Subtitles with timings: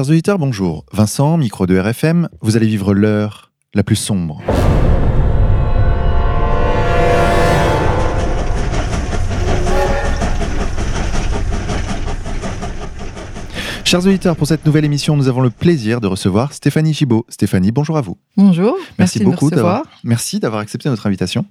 [0.00, 0.86] Chers auditeurs, bonjour.
[0.94, 4.40] Vincent, micro de RFM, vous allez vivre l'heure la plus sombre.
[13.84, 17.26] Chers auditeurs, pour cette nouvelle émission, nous avons le plaisir de recevoir Stéphanie Gibaud.
[17.28, 18.16] Stéphanie, bonjour à vous.
[18.38, 18.78] Bonjour.
[18.98, 21.44] Merci, beaucoup d'avoir merci d'avoir accepté notre invitation.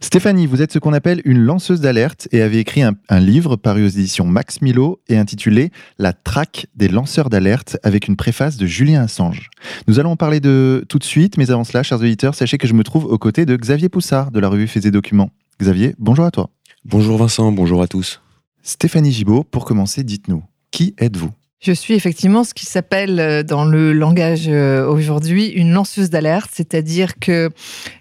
[0.00, 3.56] Stéphanie, vous êtes ce qu'on appelle une lanceuse d'alerte et avez écrit un, un livre
[3.56, 8.56] paru aux éditions Max Milo et intitulé La traque des lanceurs d'alerte avec une préface
[8.56, 9.50] de Julien Assange.
[9.88, 12.66] Nous allons en parler de tout de suite, mais avant cela, chers auditeurs, sachez que
[12.66, 15.30] je me trouve aux côtés de Xavier Poussard de la revue Faits et Documents.
[15.60, 16.50] Xavier, bonjour à toi.
[16.84, 18.20] Bonjour Vincent, bonjour à tous.
[18.62, 21.30] Stéphanie Gibaud, pour commencer, dites-nous, qui êtes-vous?
[21.58, 26.50] Je suis effectivement ce qui s'appelle euh, dans le langage euh, aujourd'hui une lanceuse d'alerte,
[26.52, 27.50] c'est-à-dire que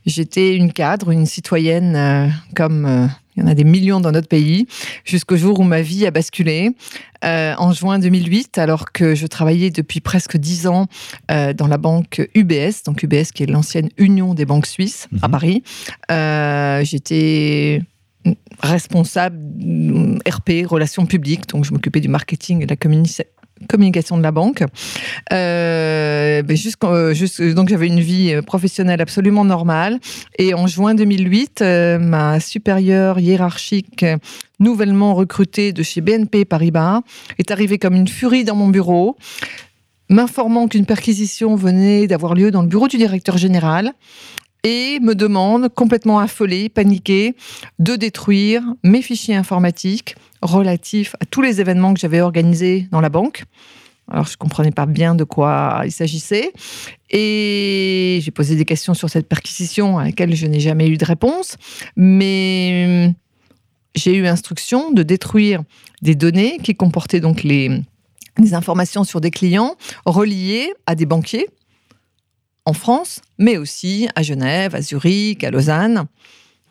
[0.05, 4.27] j'étais une cadre, une citoyenne euh, comme il y en a des millions dans notre
[4.29, 4.65] pays,
[5.03, 6.69] jusqu'au jour où ma vie a basculé.
[7.25, 10.87] Euh, en juin 2008, alors que je travaillais depuis presque dix ans
[11.31, 15.27] euh, dans la banque UBS, donc UBS qui est l'ancienne Union des banques suisses à
[15.27, 15.31] Mhm.
[15.31, 15.63] Paris,
[16.11, 17.81] euh, j'étais
[18.61, 23.21] responsable mm, RP, relations publiques, donc je m'occupais du marketing et de la communi-
[23.69, 24.63] communication de la banque.
[25.31, 26.41] Euh,
[26.83, 29.99] euh, juste- donc j'avais une vie euh, professionnelle absolument normale.
[30.37, 34.17] Et en juin 2008, euh, ma supérieure hiérarchique euh,
[34.59, 37.01] nouvellement recrutée de chez BNP Paribas
[37.37, 39.17] est arrivée comme une furie dans mon bureau,
[40.09, 43.93] m'informant qu'une perquisition venait d'avoir lieu dans le bureau du directeur général
[44.63, 47.35] et me demande, complètement affolée, paniquée,
[47.79, 53.09] de détruire mes fichiers informatiques relatifs à tous les événements que j'avais organisés dans la
[53.09, 53.43] banque.
[54.07, 56.51] Alors, je ne comprenais pas bien de quoi il s'agissait.
[57.09, 61.05] Et j'ai posé des questions sur cette perquisition à laquelle je n'ai jamais eu de
[61.05, 61.57] réponse.
[61.95, 63.13] Mais
[63.95, 65.63] j'ai eu instruction de détruire
[66.01, 67.81] des données qui comportaient donc les,
[68.51, 71.47] informations sur des clients reliés à des banquiers
[72.65, 76.05] en France, mais aussi à Genève, à Zurich, à Lausanne,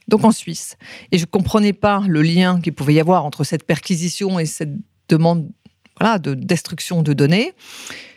[0.08, 0.76] donc en Suisse.
[1.12, 4.46] Et je ne comprenais pas le lien qu'il pouvait y avoir entre cette perquisition et
[4.46, 4.72] cette
[5.08, 5.50] demande
[5.98, 7.52] voilà, de destruction de données.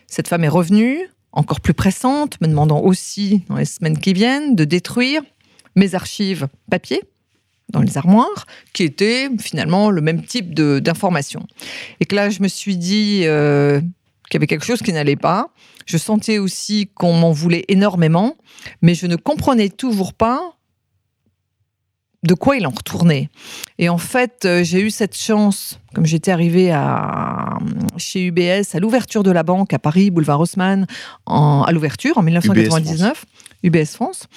[0.08, 1.00] Cette femme est revenue,
[1.32, 5.22] encore plus pressante, me demandant aussi, dans les semaines qui viennent, de détruire
[5.76, 7.02] mes archives papier
[7.70, 11.46] dans les armoires, qui étaient finalement le même type d'informations.
[12.00, 13.82] Et que là, je me suis dit euh,
[14.30, 15.50] qu'il y avait quelque chose qui n'allait pas.
[15.86, 18.38] Je sentais aussi qu'on m'en voulait énormément,
[18.82, 20.57] mais je ne comprenais toujours pas
[22.28, 23.30] de quoi il en retournait.
[23.80, 27.58] Et en fait, euh, j'ai eu cette chance, comme j'étais arrivée à,
[27.98, 30.86] chez UBS à l'ouverture de la banque à Paris, boulevard Haussmann,
[31.26, 33.26] en- à l'ouverture en 1999,
[33.64, 34.28] UBS France,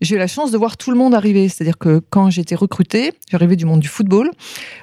[0.00, 1.48] j'ai eu la chance de voir tout le monde arriver.
[1.48, 4.30] C'est-à-dire que quand j'étais recrutée, j'arrivais du monde du football,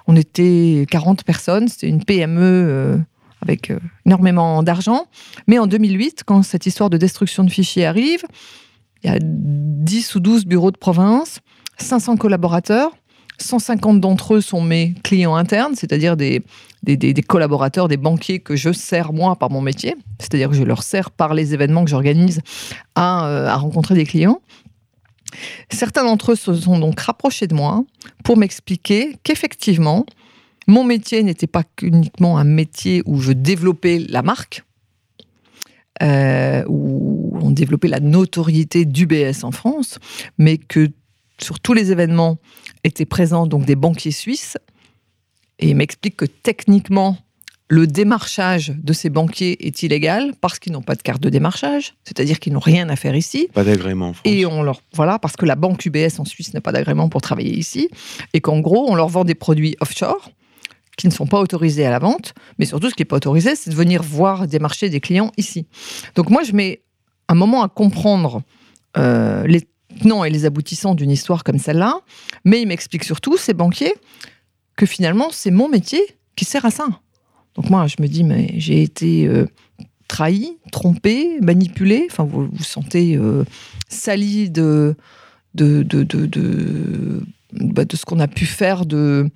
[0.07, 2.97] on était 40 personnes, c'était une PME euh,
[3.41, 5.05] avec euh, énormément d'argent.
[5.47, 8.23] Mais en 2008, quand cette histoire de destruction de fichiers arrive,
[9.03, 11.39] il y a 10 ou 12 bureaux de province,
[11.77, 12.91] 500 collaborateurs.
[13.37, 16.41] 150 d'entre eux sont mes clients internes, c'est-à-dire des,
[17.27, 21.11] collaborateurs, des banquiers que je sers moi par mon métier, c'est-à-dire que je leur sers
[21.11, 22.41] par les événements que j'organise
[22.95, 24.41] à, euh, rencontrer des clients.
[25.69, 27.83] Certains d'entre eux se sont donc rapprochés de moi
[28.23, 30.05] pour m'expliquer qu'effectivement,
[30.67, 34.63] mon métier n'était pas uniquement un métier où je développais la marque,
[36.01, 39.99] euh, où on développait la notoriété d'UBS en France,
[40.37, 40.89] mais que
[41.41, 42.37] sur tous les événements
[42.83, 44.57] étaient présents donc des banquiers suisses.
[45.59, 47.17] Et il m'explique que techniquement,
[47.67, 51.95] le démarchage de ces banquiers est illégal parce qu'ils n'ont pas de carte de démarchage,
[52.03, 53.49] c'est-à-dire qu'ils n'ont rien à faire ici.
[53.53, 54.13] Pas d'agrément.
[54.23, 57.21] Et on leur voilà parce que la banque UBS en Suisse n'a pas d'agrément pour
[57.21, 57.89] travailler ici
[58.33, 60.29] et qu'en gros on leur vend des produits offshore
[60.97, 63.55] qui ne sont pas autorisés à la vente, mais surtout ce qui n'est pas autorisé,
[63.55, 65.65] c'est de venir voir démarcher des clients ici.
[66.15, 66.83] Donc moi je mets
[67.27, 68.43] un moment à comprendre
[68.97, 71.99] euh, les tenants et les aboutissants d'une histoire comme celle-là,
[72.43, 73.93] mais il m'explique surtout ces banquiers
[74.75, 76.01] que finalement c'est mon métier
[76.35, 76.87] qui sert à ça.
[77.55, 79.47] Donc moi je me dis mais j'ai été euh,
[80.07, 82.07] trahi, trompé, manipulé.
[82.09, 83.43] Enfin, vous vous sentez euh,
[83.89, 84.95] sali de,
[85.53, 87.23] de, de, de, de,
[87.53, 89.29] bah, de ce qu'on a pu faire de,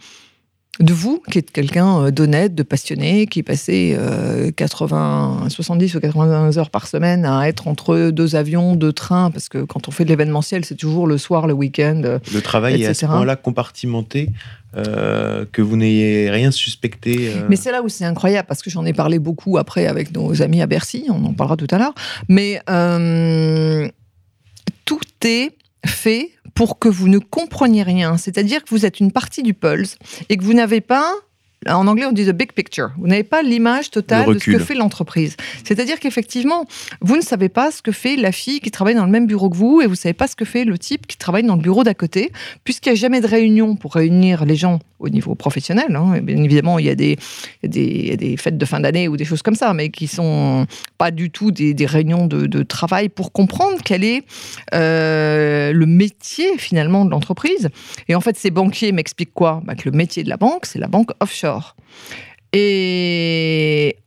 [0.79, 5.99] de vous, qui êtes quelqu'un euh, d'honnête, de passionné, qui passait euh, 80, 70 ou
[5.99, 9.91] 80 heures par semaine à être entre deux avions, deux trains, parce que quand on
[9.91, 12.01] fait de l'événementiel, c'est toujours le soir, le week-end.
[12.05, 14.29] euh, Le travail est à ce point-là compartimenté
[14.77, 17.29] euh, que vous n'ayez rien suspecté.
[17.35, 20.13] euh, Mais c'est là où c'est incroyable, parce que j'en ai parlé beaucoup après avec
[20.15, 21.93] nos amis à Bercy, on en parlera tout à l'heure.
[22.29, 22.61] Mais
[24.85, 25.51] tout est
[25.85, 26.29] fait
[26.59, 28.17] pour que vous ne compreniez rien.
[28.17, 29.95] C'est-à-dire que vous êtes une partie du pulse
[30.27, 31.15] et que vous n'avez pas
[31.67, 32.91] en anglais, on dit the big picture.
[32.97, 35.35] Vous n'avez pas l'image totale Le de ce que fait l'entreprise.
[35.65, 36.65] C'est-à-dire qu'effectivement,
[37.01, 39.49] vous ne savez pas ce que fait la fille qui travaille dans le même bureau
[39.49, 41.55] que vous et vous ne savez pas ce que fait le type qui travaille dans
[41.55, 42.31] le bureau d'à côté,
[42.63, 45.95] puisqu'il n'y a jamais de réunion pour réunir les gens au niveau professionnel.
[45.95, 46.19] hein.
[46.21, 47.17] Bien évidemment, il y a des,
[47.63, 49.41] il y a des, il y a des fêtes de fin d'année ou des choses
[49.41, 50.65] comme ça, mais qui sont
[50.97, 54.23] pas du tout des, des réunions de, de travail pour comprendre quel est
[54.73, 57.69] euh, le métier finalement de l'entreprise.
[58.07, 59.61] Et en fait, ces banquiers m'expliquent quoi?
[59.65, 61.48] Bah, Que le métier de la banque, c'est la banque offshore.
[62.53, 63.97] Et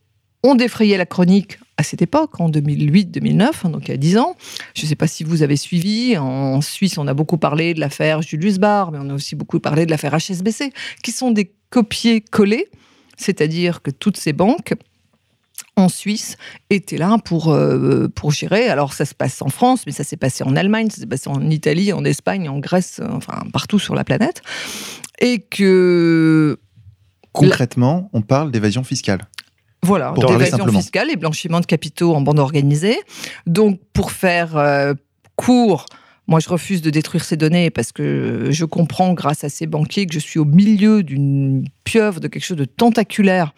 [0.43, 4.19] on défrayait la chronique à cette époque, en 2008-2009, hein, donc il y a 10
[4.19, 4.37] ans.
[4.75, 6.17] Je ne sais pas si vous avez suivi.
[6.19, 9.61] En Suisse, on a beaucoup parlé de l'affaire Julius Baer, mais on a aussi beaucoup
[9.61, 10.73] parlé de l'affaire HSBC,
[11.03, 12.69] qui sont des copier-coller,
[13.17, 14.75] c'est-à-dire que toutes ces banques
[15.75, 16.37] en Suisse
[16.69, 18.69] étaient là pour, euh, pour gérer.
[18.69, 21.31] Alors ça se passe en France, mais ça s'est passé en Allemagne, ça s'est passé
[21.31, 24.43] en Italie, en Espagne, en Grèce, euh, enfin partout sur la planète.
[25.19, 26.59] Et que
[27.32, 29.23] Concrètement, on parle d'évasion fiscale.
[29.84, 32.99] Voilà, d'évasion fiscale et blanchiment de capitaux en bande organisée.
[33.46, 34.94] Donc, pour faire euh,
[35.34, 35.87] court,
[36.29, 40.06] moi, je refuse de détruire ces données parce que je comprends, grâce à ces banquiers,
[40.06, 43.55] que je suis au milieu d'une pieuvre, de quelque chose de tentaculaire.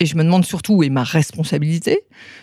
[0.00, 2.00] Et je me demande surtout où est ma responsabilité.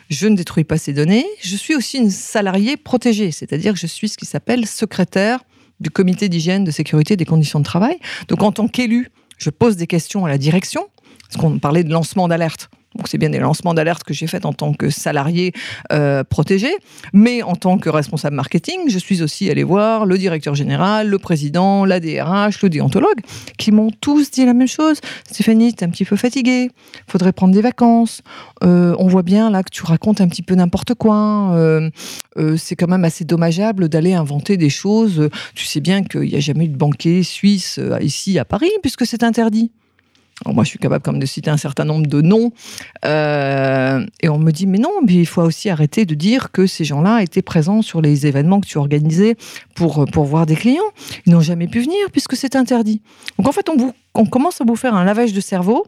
[0.10, 1.26] Je ne détruis pas ces données.
[1.42, 5.42] Je suis aussi une salariée protégée, c'est-à-dire que je suis ce qui s'appelle secrétaire
[5.82, 8.00] du comité d'hygiène, de sécurité et des conditions de travail.
[8.30, 9.10] Donc, en tant qu'élu,
[9.40, 10.88] je pose des questions à la direction,
[11.28, 12.70] parce qu'on parlait de lancement d'alerte.
[12.96, 15.54] Donc c'est bien des lancements d'alerte que j'ai fait en tant que salarié
[15.92, 16.70] euh, protégé,
[17.14, 21.20] mais en tant que responsable marketing, je suis aussi allé voir le directeur général, le
[21.20, 23.22] président, la DRH, le déontologue,
[23.58, 25.00] qui m'ont tous dit la même chose.
[25.30, 26.72] Stéphanie, t'es un petit peu fatiguée,
[27.08, 28.22] faudrait prendre des vacances.
[28.64, 31.52] Euh, on voit bien là que tu racontes un petit peu n'importe quoi.
[31.54, 31.90] Euh,
[32.38, 35.30] euh, c'est quand même assez dommageable d'aller inventer des choses.
[35.56, 39.06] Tu sais bien qu'il n'y a jamais eu de banquier suisse ici à Paris, puisque
[39.06, 39.72] c'est interdit.
[40.46, 42.52] Moi, je suis capable comme de citer un certain nombre de noms.
[43.06, 46.86] Euh, et on me dit, mais non, il faut aussi arrêter de dire que ces
[46.86, 49.36] gens-là étaient présents sur les événements que tu organisais
[49.76, 50.82] pour, pour voir des clients.
[51.26, 53.02] Ils n'ont jamais pu venir puisque c'est interdit.
[53.38, 53.70] Donc en fait,
[54.16, 55.86] on commence à vous faire un lavage de cerveau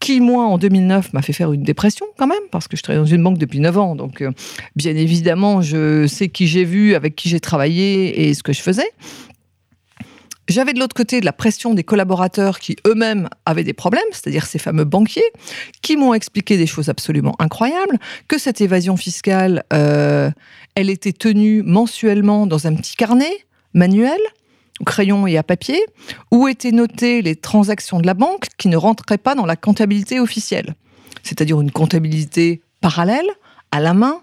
[0.00, 3.02] qui, moi, en 2009, m'a fait faire une dépression quand même, parce que je travaille
[3.02, 3.96] dans une banque depuis 9 ans.
[3.96, 4.32] Donc, euh,
[4.76, 8.60] bien évidemment, je sais qui j'ai vu, avec qui j'ai travaillé et ce que je
[8.60, 8.88] faisais.
[10.48, 14.44] J'avais de l'autre côté de la pression des collaborateurs qui eux-mêmes avaient des problèmes, c'est-à-dire
[14.44, 15.30] ces fameux banquiers,
[15.80, 17.98] qui m'ont expliqué des choses absolument incroyables,
[18.28, 20.30] que cette évasion fiscale, euh,
[20.74, 24.20] elle était tenue mensuellement dans un petit carnet manuel,
[24.80, 25.80] au crayon et à papier,
[26.30, 30.20] où étaient notées les transactions de la banque qui ne rentraient pas dans la comptabilité
[30.20, 30.74] officielle,
[31.22, 33.26] c'est-à-dire une comptabilité parallèle,
[33.72, 34.20] à la main.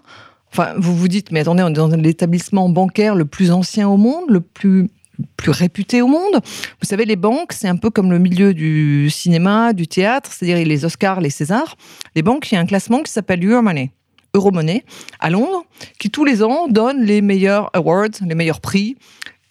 [0.52, 3.96] Enfin, vous vous dites, mais attendez, on est dans l'établissement bancaire le plus ancien au
[3.96, 4.88] monde, le plus
[5.36, 6.40] plus réputé au monde.
[6.80, 10.64] Vous savez, les banques, c'est un peu comme le milieu du cinéma, du théâtre, c'est-à-dire
[10.66, 11.76] les Oscars, les Césars.
[12.14, 13.92] Les banques, il y a un classement qui s'appelle Euromoney,
[14.34, 14.84] Euromoney,
[15.20, 15.64] à Londres,
[15.98, 18.96] qui tous les ans donne les meilleurs awards, les meilleurs prix.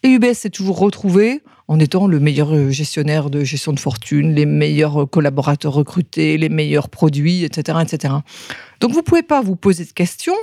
[0.04, 4.46] Et UBS s'est toujours retrouvé en étant le meilleur gestionnaire de gestion de fortune, les
[4.46, 8.16] meilleurs collaborateurs recrutés, les meilleurs produits, etc., etc.
[8.80, 10.36] Donc vous ne pouvez pas vous poser de questions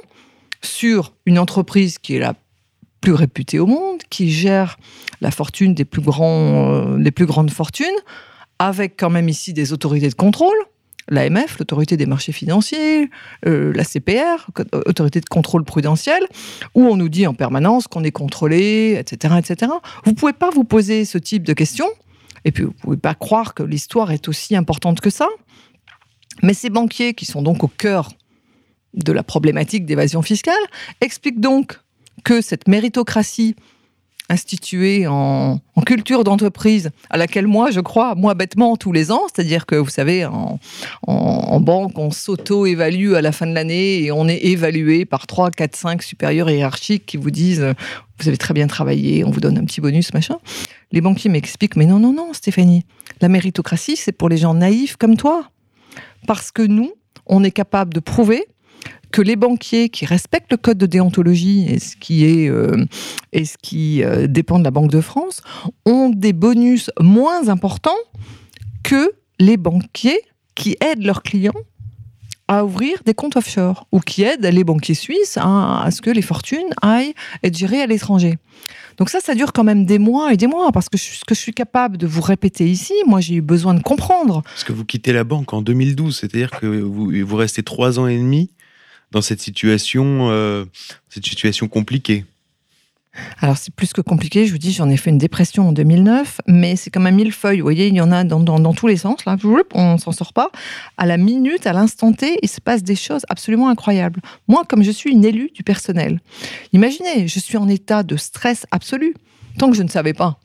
[0.62, 2.34] sur une entreprise qui est la
[3.00, 4.78] plus réputée au monde, qui gère
[5.20, 7.86] la fortune des plus, grands, euh, des plus grandes fortunes,
[8.58, 10.56] avec quand même ici des autorités de contrôle,
[11.08, 13.10] l'AMF, l'autorité des marchés financiers,
[13.46, 14.50] euh, la CPR,
[14.86, 16.22] autorité de contrôle prudentiel,
[16.74, 19.72] où on nous dit en permanence qu'on est contrôlé, etc., etc.
[20.04, 21.88] Vous pouvez pas vous poser ce type de questions,
[22.44, 25.28] et puis vous pouvez pas croire que l'histoire est aussi importante que ça.
[26.42, 28.10] Mais ces banquiers, qui sont donc au cœur
[28.94, 30.54] de la problématique d'évasion fiscale,
[31.00, 31.80] expliquent donc
[32.24, 33.56] que cette méritocratie
[34.28, 39.64] instituée en, culture d'entreprise, à laquelle moi, je crois, moi bêtement, tous les ans, c'est-à-dire
[39.64, 40.58] que, vous savez, en,
[41.06, 45.26] en- en banque, on s'auto-évalue à la fin de l'année et on est évalué par
[45.26, 47.64] 3, 4, 5 supérieurs hiérarchiques qui vous disent
[48.20, 50.36] vous avez très bien travaillé, on vous donne un petit bonus, machin.
[50.92, 52.84] Les banquiers m'expliquent mais non, non, non, Stéphanie,
[53.20, 55.44] la méritocratie, c'est pour les gens naïfs comme toi.
[56.26, 56.92] Parce que nous,
[57.26, 58.44] on est capable de prouver
[59.12, 62.84] que les banquiers qui respectent le code de déontologie et ce qui est euh,
[63.32, 65.40] et ce qui euh, dépend de la Banque de France
[65.86, 67.90] ont des bonus moins importants
[68.82, 70.20] que les banquiers
[70.54, 71.52] qui aident leurs clients
[72.48, 76.22] à ouvrir des comptes offshore ou qui aident les banquiers suisses à, ce que les
[76.22, 78.38] fortunes aillent être gérées à l'étranger.
[78.96, 81.34] Donc ça, ça dure quand même des mois et des mois parce que ce que
[81.34, 84.42] je suis capable de vous répéter ici, moi j'ai eu besoin de comprendre.
[84.42, 88.06] Parce que vous quittez la banque en 2012, c'est-à-dire que vous, vous restez trois ans
[88.06, 88.50] et demi
[89.10, 90.64] dans cette situation, euh,
[91.08, 92.24] cette situation compliquée.
[93.40, 96.40] Alors c'est plus que compliqué, je vous dis, j'en ai fait une dépression en 2009,
[96.46, 98.86] mais c'est comme un millefeuille, vous voyez, il y en a dans, dans- dans tous
[98.86, 99.36] les sens, là,
[99.74, 100.52] on s'en sort pas.
[100.98, 104.20] À la minute, à l'instant T, il se passe des choses absolument incroyables.
[104.46, 106.20] Moi, comme je suis une élue du personnel,
[106.72, 109.14] imaginez, je suis en état de stress absolu,
[109.58, 110.38] tant que je ne savais pas.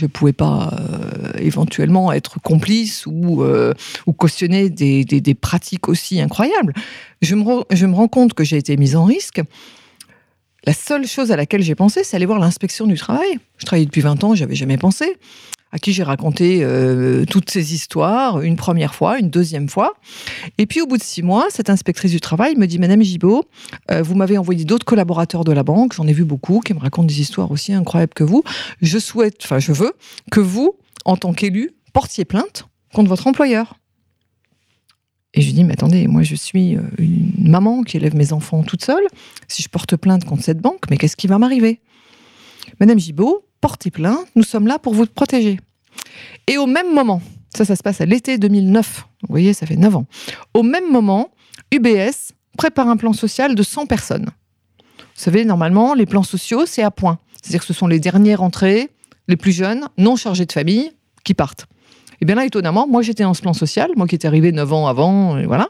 [0.00, 3.74] Je ne pouvais pas euh, éventuellement être complice ou, euh,
[4.06, 6.72] ou cautionner des, des- pratiques aussi incroyables.
[7.20, 9.42] Je me, je me rends compte que j'ai été mise en risque.
[10.64, 13.38] La seule chose à laquelle j'ai pensé, c'est aller voir l'inspection du travail.
[13.58, 15.18] Je travaillais depuis 20 ans, j'avais jamais pensé.
[15.72, 19.94] À qui j'ai raconté euh, toutes ces histoires, une première fois, une deuxième fois.
[20.58, 23.44] Et puis au bout de six mois, cette inspectrice du travail me dit Madame Gibault,
[23.90, 26.80] euh, vous m'avez envoyé d'autres collaborateurs de la banque, j'en ai vu beaucoup, qui me
[26.80, 28.42] racontent des histoires aussi incroyables que vous.
[28.82, 29.92] Je souhaite, enfin je veux,
[30.32, 30.74] que vous,
[31.04, 33.76] en tant qu'élu, portiez plainte contre votre employeur.
[35.34, 38.32] Et je lui dis, mais attendez, moi je suis euh, une maman qui élève mes
[38.32, 39.04] enfants toute seule.
[39.46, 41.80] Si je porte plainte contre cette banque, mais qu'est-ce qui va m'arriver?
[42.80, 45.58] Madame Gibault, portez plainte, nous sommes là pour vous protéger.
[46.46, 47.20] Et au même moment,
[47.54, 50.06] ça, ça se passe à l'été 2009, vous voyez, ça fait 9 ans.
[50.54, 51.30] Au même moment,
[51.72, 54.30] UBS prépare un plan social de 100 personnes.
[54.98, 57.18] Vous savez, normalement, les plans sociaux, c'est à point.
[57.42, 58.90] C'est-à-dire que ce sont les dernières entrées,
[59.28, 60.92] les plus jeunes, non chargés de famille,
[61.24, 61.66] qui partent.
[62.20, 64.72] Et bien là, étonnamment, moi j'étais dans ce plan social, moi qui étais arrivé 9
[64.72, 65.68] ans avant, et voilà.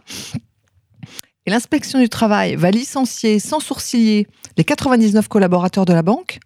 [1.47, 6.39] Et l'inspection du travail va licencier sans sourciller les 99 collaborateurs de la banque,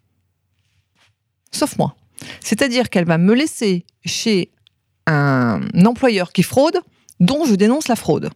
[1.55, 1.95] sauf moi.
[2.41, 4.51] C'est-à-dire qu'elle va me laisser chez
[5.07, 6.81] un employeur qui fraude,
[7.21, 8.31] dont je dénonce la fraude.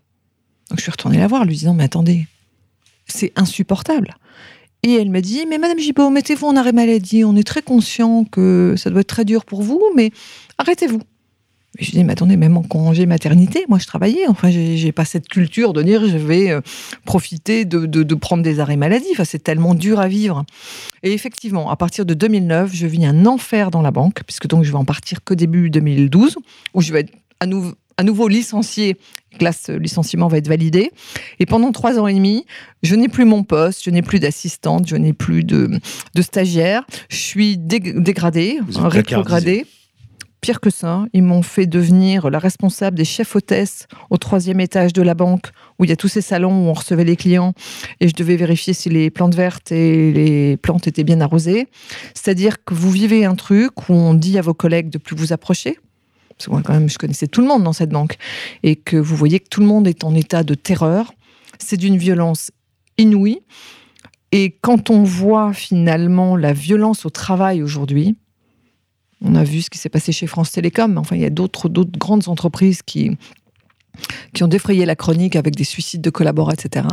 [0.68, 2.26] Donc je suis retournée la voir, lui disant, mais attendez,
[3.06, 4.16] c'est insupportable.
[4.82, 8.24] Et elle m'a dit, mais Madame Gibault, mettez-vous en arrêt maladie, on est très conscient
[8.24, 10.12] que ça doit être très dur pour vous, mais
[10.58, 11.00] arrêtez-vous.
[11.78, 14.26] Et je dis, mais attendez, même en congé maternité, moi je travaillais.
[14.28, 16.60] Enfin, j'ai pas cette culture de dire je vais euh,
[17.04, 19.06] profiter de, de- de prendre des arrêts maladie.
[19.12, 20.44] Enfin, c'est tellement dur à vivre.
[21.02, 24.64] Et effectivement, à partir de 2009, je vis un enfer dans la banque, puisque donc
[24.64, 26.36] je vais en partir que début 2012,
[26.74, 28.96] où je vais être à, nou- à nouveau licencié.
[29.40, 30.90] Là, ce licenciement va être validé.
[31.38, 32.46] Et pendant trois ans et demi,
[32.82, 35.70] je n'ai plus mon poste, je n'ai plus d'assistante, je n'ai plus de,
[36.14, 36.84] de stagiaire.
[37.10, 38.58] Je suis dé- dégradée,
[39.20, 39.66] rétrogradée.
[40.40, 44.92] Pire que ça, ils m'ont fait devenir la responsable des chefs hôtesses au troisième étage
[44.92, 45.46] de la banque,
[45.78, 47.54] où il y a tous ces salons où on recevait les clients,
[48.00, 51.66] et je devais vérifier si les plantes vertes et les plantes étaient bien arrosées.
[52.14, 55.32] C'est-à-dire que vous vivez un truc où on dit à vos collègues de plus vous
[55.32, 55.78] approcher,
[56.30, 58.16] parce que moi quand même je connaissais tout le monde dans cette banque,
[58.62, 61.12] et que vous voyez que tout le monde est en état de terreur.
[61.58, 62.52] C'est d'une violence
[62.96, 63.40] inouïe.
[64.30, 68.16] Et quand on voit finalement la violence au travail aujourd'hui,
[69.22, 71.68] on a vu ce qui s'est passé chez France Télécom, enfin, il y a d'autres
[71.68, 73.16] grandes entreprises qui,
[74.32, 76.86] qui ont défrayé la chronique avec des suicides de collaborateurs, etc.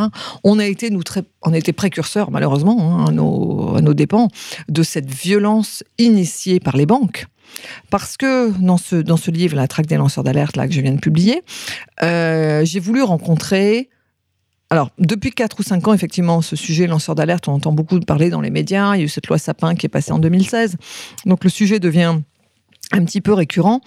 [0.43, 1.01] On a été, nous,
[1.43, 4.29] on a été précurseurs, malheureusement, hein, à, nos, dépens,
[4.69, 7.27] de cette violence initiée par les banques.
[7.89, 10.93] Parce que dans ce, dans ce livre, La traque des lanceurs d'alerte, que je viens
[10.93, 11.43] de publier,
[12.03, 13.89] euh, j'ai voulu rencontrer
[14.71, 18.31] alors, depuis 4 ou 5 ans, effectivement, ce sujet lanceur d'alerte, on entend beaucoup parler
[18.31, 18.95] dans les médias.
[18.95, 20.77] Il y a eu cette loi Sapin qui est passée en 2016.
[21.25, 22.19] Donc, le sujet devient
[22.91, 23.81] un petit peu récurrent.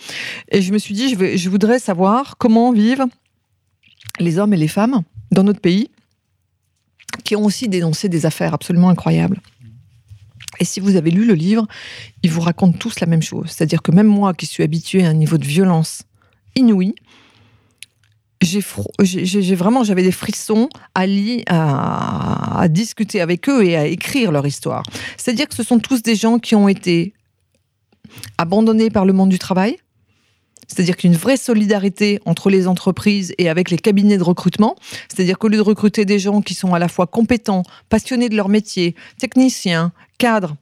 [0.51, 3.07] Et je me suis dit, je, je voudrais savoir comment vivent
[4.21, 5.91] les hommes et les femmes dans notre pays
[7.25, 9.41] qui ont aussi dénoncé des affaires absolument incroyables.
[10.61, 11.67] Et si vous avez lu le livre,
[12.23, 13.51] ils vous racontent tous la même chose.
[13.51, 16.03] C'est-à-dire que même moi, qui suis habituée à un niveau de violence
[16.57, 16.95] inouï,
[18.41, 24.31] j'ai vraiment j'avais des frissons à, li- à, à discuter avec eux et à écrire
[24.33, 24.85] leur histoire.
[25.17, 27.15] C'est-à-dire que ce sont tous des gens qui ont été
[28.39, 29.77] abandonnés par le monde du travail.
[30.69, 34.77] C'est-à-dire qu'une vraie solidarité entre les entreprises et avec les cabinets de recrutement.
[35.09, 38.37] C'est-à-dire qu'au lieu de recruter des gens qui sont à la fois compétents, passionnés de
[38.37, 40.57] leur métier, techniciens, cadres,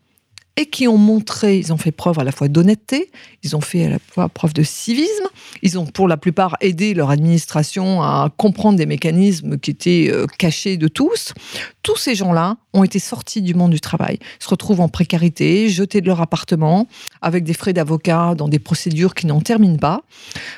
[0.56, 3.10] et qui ont montré, ils ont fait preuve à la fois d'honnêteté,
[3.42, 5.26] ils ont fait à la fois preuve de civisme,
[5.62, 10.26] ils ont pour la plupart aidé leur administration à comprendre des mécanismes qui étaient euh,
[10.38, 11.34] cachés de tous.
[11.82, 16.00] Tous ces gens-là ont été sortis du monde du travail, se retrouvent en précarité, jetés
[16.00, 16.88] de leur appartement,
[17.20, 20.02] avec des frais d'avocat dans des procédures qui n'en terminent pas,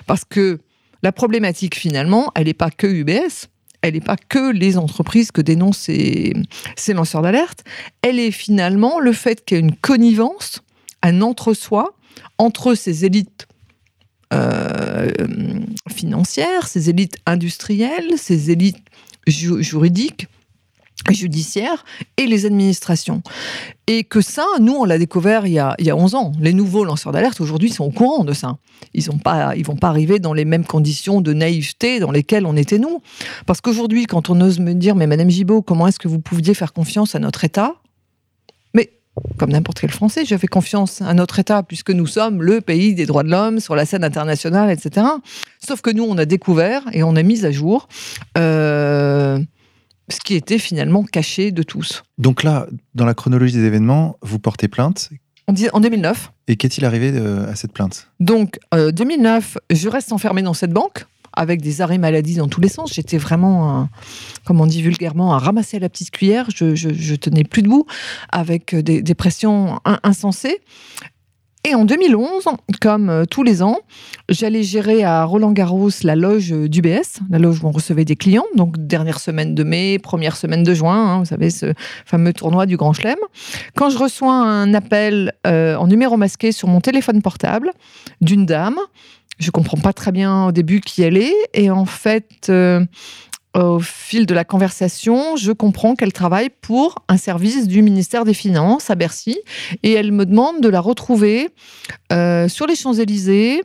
[0.06, 0.60] parce que
[1.02, 3.48] la problématique finalement, elle n'est pas que UBS,
[3.82, 6.34] elle n'est pas que les entreprises que dénoncent ces,
[6.88, 7.64] lanceurs d'alerte,
[8.02, 10.62] elle est finalement le fait qu'il y a une connivence,
[11.02, 11.94] un entre-soi
[12.38, 13.46] entre ces élites
[14.34, 15.10] euh,
[15.90, 18.82] financières, ces élites industrielles, ces élites
[19.26, 20.26] ju- juridiques,
[21.10, 21.84] judiciaires
[22.16, 23.22] et les administrations.
[23.86, 26.32] Et que ça, nous, on l'a découvert il y, a, il y a 11 ans.
[26.40, 28.58] Les nouveaux lanceurs d'alerte, aujourd'hui, sont au courant de ça.
[28.94, 32.78] Ils ne vont pas arriver dans les mêmes conditions de naïveté dans lesquelles on était
[32.78, 33.02] nous.
[33.46, 36.54] Parce qu'aujourd'hui, quand on ose me dire, mais Madame Gibault, comment est-ce que vous pouviez
[36.54, 37.74] faire confiance à notre État?
[38.74, 38.90] Mais
[39.38, 43.06] comme n'importe quel Français, j'avais confiance à notre État, puisque nous sommes le pays des
[43.06, 45.06] droits de l'homme sur la scène internationale, etc.
[45.66, 47.88] Sauf que nous, on a découvert et on a mis à jour
[48.36, 49.38] euh,
[50.08, 52.02] ce qui était finalement caché de tous.
[52.18, 55.10] Donc là, dans la chronologie des événements, vous portez plainte.
[55.46, 56.32] On dit en 2009.
[56.48, 58.08] Et qu'est-il arrivé euh, à cette plainte?
[58.20, 62.60] Donc, euh, 2009, je reste enfermée dans cette banque avec des arrêts maladie dans tous
[62.60, 62.92] les sens.
[62.92, 63.88] J'étais vraiment, un-
[64.44, 66.48] comme on dit vulgairement, à ramasser à la petite cuillère.
[66.54, 67.86] Je, je, je tenais plus debout
[68.30, 70.58] avec des, des pressions in- insensées.
[71.68, 72.44] Et en 2011,
[72.80, 73.80] comme euh, tous les ans,
[74.30, 78.46] j'allais gérer à Roland-Garros la loge euh, d'UBS, la loge où on recevait des clients.
[78.54, 81.74] Donc, dernière semaine de mai, première semaine de juin, hein, vous savez, ce
[82.06, 83.18] fameux tournoi du Grand Chelem.
[83.74, 87.72] Quand je reçois un appel euh, en numéro masqué sur mon téléphone portable
[88.22, 88.78] d'une dame,
[89.38, 91.36] je comprends pas très bien au début qui elle est.
[91.52, 92.50] Et en fait,
[93.58, 98.34] au fil de la conversation, je comprends qu'elle travaille pour un service du ministère des
[98.34, 99.38] Finances à Bercy.
[99.82, 101.50] Et elle me demande de la retrouver
[102.12, 103.62] euh, sur les Champs-Élysées,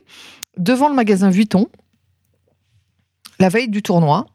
[0.56, 1.68] devant le magasin Vuitton,
[3.38, 4.26] la veille du tournoi.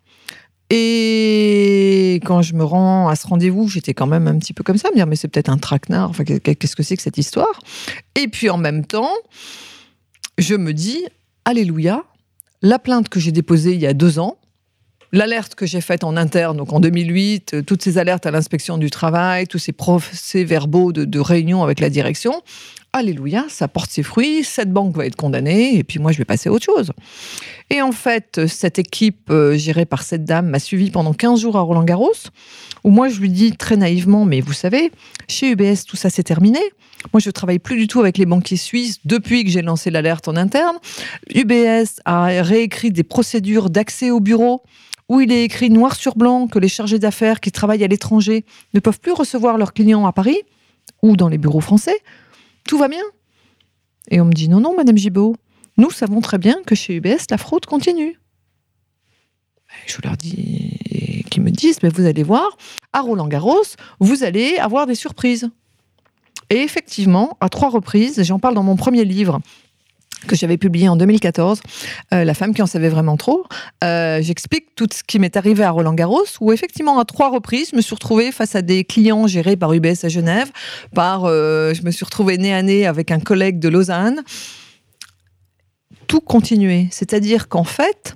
[0.69, 4.77] Et quand je me rends à ce rendez-vous, j'étais quand même un petit peu comme
[4.77, 7.61] ça, me dire mais c'est peut-être un traquenard, enfin qu'est-ce que c'est que cette histoire?
[8.15, 9.11] Et puis en même temps,
[10.37, 11.05] je me dis
[11.43, 12.03] Alléluia,
[12.61, 14.37] la plainte que j'ai déposée il y a deux ans,
[15.11, 18.77] l'alerte que j'ai faite en interne, donc en 2008, euh, toutes ces alertes à l'inspection
[18.77, 22.41] du travail, tous ces procès-verbaux de, de réunion avec la direction,
[22.91, 26.25] Alléluia, ça porte ses fruits, cette banque va être condamnée, et puis moi je vais
[26.25, 26.91] passer à autre chose.
[27.69, 31.55] Et en fait, cette équipe euh, gérée par cette dame m'a suivi pendant 15 jours
[31.55, 32.15] à Roland-Garros,
[32.83, 34.91] où moi je lui dis très naïvement, mais vous savez,
[35.27, 36.59] chez UBS, tout ça c'est terminé.
[37.13, 40.27] Moi, je travaille plus du tout avec les banquiers suisses depuis que j'ai lancé l'alerte
[40.27, 40.75] en interne.
[41.33, 44.63] UBS a réécrit des procédures d'accès au bureau
[45.09, 48.45] où il est écrit noir sur blanc que les chargés d'affaires qui travaillent à l'étranger
[48.73, 50.41] ne peuvent plus recevoir leurs clients à Paris
[51.01, 51.97] ou dans les bureaux français.
[52.67, 53.03] Tout va bien.
[54.11, 55.35] Et on me dit non, non, Madame Gibault,
[55.77, 58.19] nous savons très bien que chez UBS, la fraude continue.
[59.85, 62.57] Je leur dis, et qui me disent, mais vous allez voir,
[62.91, 63.63] à Roland-Garros,
[63.99, 65.49] vous allez avoir des surprises.
[66.49, 69.39] Et effectivement, à trois reprises, j'en parle dans mon premier livre
[70.27, 71.61] que j'avais publié en 2014,
[72.13, 73.45] euh, La femme qui en savait vraiment trop,
[73.83, 77.69] euh, j'explique tout ce qui m'est arrivé à Roland Garros, où effectivement à trois reprises,
[77.71, 80.51] je me suis retrouvée face à des clients gérés par UBS à Genève,
[80.93, 84.23] par, euh, je me suis retrouvée nez à nez avec un collègue de Lausanne.
[86.07, 88.15] Tout continuait, c'est-à-dire qu'en fait,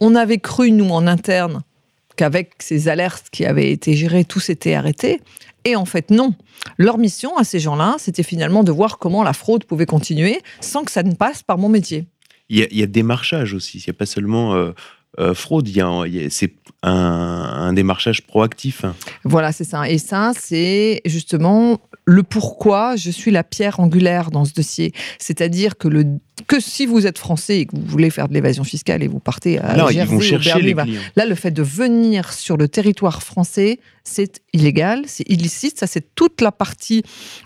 [0.00, 1.62] on avait cru, nous, en interne,
[2.16, 5.20] qu'avec ces alertes qui avaient été gérées, tout s'était arrêté.
[5.64, 6.34] Et en fait, non.
[6.78, 10.84] Leur mission à ces gens-là, c'était finalement de voir comment la fraude pouvait continuer sans
[10.84, 12.06] que ça ne passe par mon métier.
[12.48, 13.78] Il y a, il y démarchage aussi.
[13.78, 14.72] Il n'y a pas seulement euh,
[15.18, 15.68] euh, fraude.
[15.68, 18.84] Il y a, il y a- c'est un, un démarchage proactif.
[19.24, 19.88] Voilà, c'est ça.
[19.88, 24.92] Et ça, c'est justement le pourquoi je suis la pierre angulaire dans ce dossier.
[25.20, 26.04] C'est-à-dire que, le,
[26.48, 29.20] que si vous êtes français et que vous voulez faire de l'évasion fiscale et vous
[29.20, 30.90] partez à Alors, ils Jersey vont ou chercher Berlin, les voilà.
[30.90, 31.02] clients.
[31.14, 35.78] Là, le fait de venir sur le territoire français, c'est illégal, c'est illicite.
[35.78, 37.04] Ça, c'est toute la partie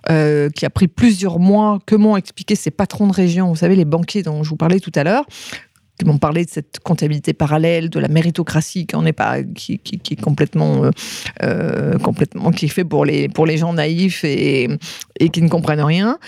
[0.09, 3.77] euh, qui a pris plusieurs mois que m'ont expliqué ces patrons de région, vous savez,
[3.77, 5.27] les banquiers dont je vous parlais tout à l'heure
[5.99, 10.21] qui m'ont parlé de cette comptabilité parallèle, de la méritocratie qui est pas, qui est
[10.21, 10.91] complètement, euh,
[11.43, 14.69] euh, complètement, qui est fait pour les, pour les gens naïfs et,
[15.19, 16.19] et qui ne comprennent rien.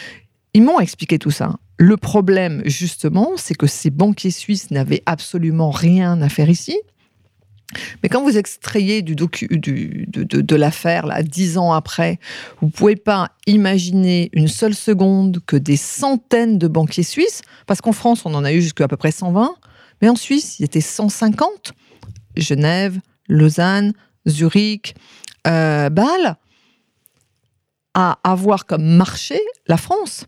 [0.55, 1.57] Ils m'ont expliqué tout ça.
[1.77, 6.77] Le problème, justement, c'est que ces banquiers suisses n'avaient absolument rien à faire ici.
[8.03, 12.19] Mais quand vous extrayez du de l'affaire, là, dix ans après,
[12.61, 17.93] vous pouvez pas imaginer une seule seconde que des centaines de banquiers suisses, parce qu'en
[17.93, 19.55] France, on en a eu jusqu'à à peu près 120,
[20.01, 21.73] mais en Suisse, il y était 150.
[22.37, 23.93] Genève, Lausanne,
[24.27, 24.95] Zurich,
[25.47, 26.37] euh, Bâle,
[27.95, 30.27] à avoir comme marché la France.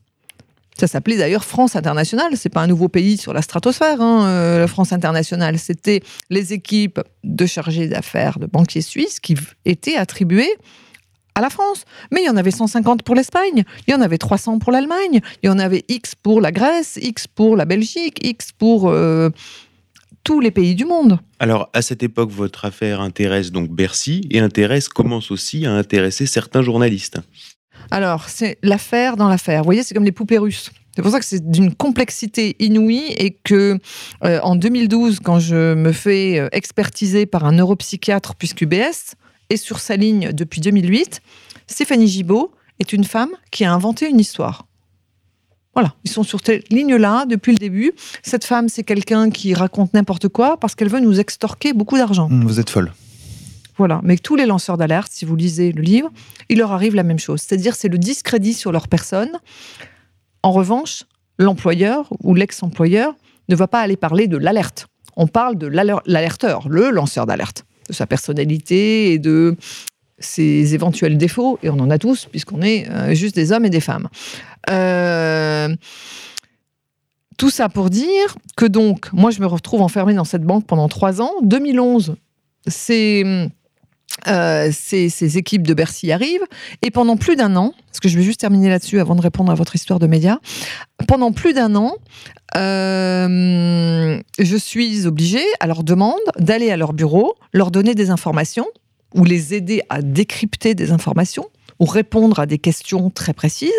[0.81, 2.33] Ça s'appelait d'ailleurs France internationale.
[2.37, 5.59] C'est pas un nouveau pays sur la stratosphère, hein, euh, la France internationale.
[5.59, 10.55] C'était les équipes de chargés d'affaires de banquiers suisses qui étaient attribuées
[11.35, 11.85] à la France.
[12.11, 15.21] Mais il y en avait 150 pour l'Espagne, il y en avait 300 pour l'Allemagne,
[15.43, 19.29] il y en avait X pour la Grèce, X pour la Belgique, X pour euh,
[20.25, 21.19] tous les pays du monde.
[21.41, 26.25] Alors, à cette époque, votre affaire intéresse donc Bercy et intéresse, commence aussi à intéresser
[26.25, 27.19] certains journalistes.
[27.91, 29.61] Alors, c'est l'affaire dans l'affaire.
[29.61, 30.71] Vous voyez, c'est comme les poupées russes.
[30.95, 33.79] C'est pour ça que c'est d'une complexité inouïe et que
[34.25, 39.15] euh, en 2012, quand je me fais euh, expertiser par un neuropsychiatre, puisque UBS
[39.51, 41.21] est sur sa ligne depuis 2008,
[41.67, 44.67] Stéphanie Gibault est une femme qui a inventé une histoire.
[45.75, 47.93] Voilà, ils sont sur cette ligne-là depuis le début.
[48.23, 52.27] Cette femme, c'est quelqu'un qui raconte n'importe quoi parce qu'elle veut nous extorquer beaucoup d'argent.
[52.27, 52.93] Hum, Vous êtes folle.
[53.81, 54.03] Voilà.
[54.05, 56.11] Mais tous les lanceurs d'alerte, si vous lisez le livre,
[56.51, 57.41] il leur arrive la même chose.
[57.41, 59.31] C'est-à-dire, c'est le discrédit sur leur personne.
[60.43, 61.05] En revanche,
[61.39, 63.15] l'employeur ou l'ex-employeur
[63.49, 64.87] ne va pas aller parler de l'alerte.
[65.17, 69.57] On parle de l'alerteur, le lanceur d'alerte, de sa personnalité et de
[70.19, 73.71] ses éventuels défauts, et on en a tous, puisqu'on est euh, juste des hommes et
[73.71, 74.11] des femmes.
[74.69, 75.75] Euh,
[77.39, 80.89] tout ça pour dire que donc, moi, je me retrouve enfermée dans cette banque pendant
[80.89, 81.33] trois ans.
[81.41, 82.17] 2011,
[82.67, 83.51] c'est
[84.29, 86.45] euh, ces, équipes de Bercy arrivent.
[86.83, 89.51] Et pendant plus d'un an, parce que je vais juste terminer là-dessus avant de répondre
[89.51, 90.39] à votre histoire de médias,
[91.07, 91.95] pendant plus d'un an,
[92.57, 98.67] euh, je suis obligée, à leur demande, d'aller à leur bureau, leur donner des informations
[99.15, 101.47] ou les aider à décrypter des informations
[101.79, 103.73] ou répondre à des questions très précises,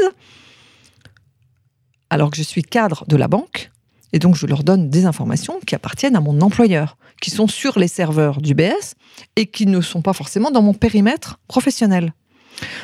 [2.10, 3.72] alors que je suis cadre de la banque.
[4.13, 7.80] Et donc, je leur donne des informations qui appartiennent à mon employeur, qui sont sur
[7.80, 8.96] les serveurs du BS
[9.38, 12.14] et qui ne sont pas forcément dans mon périmètre professionnel.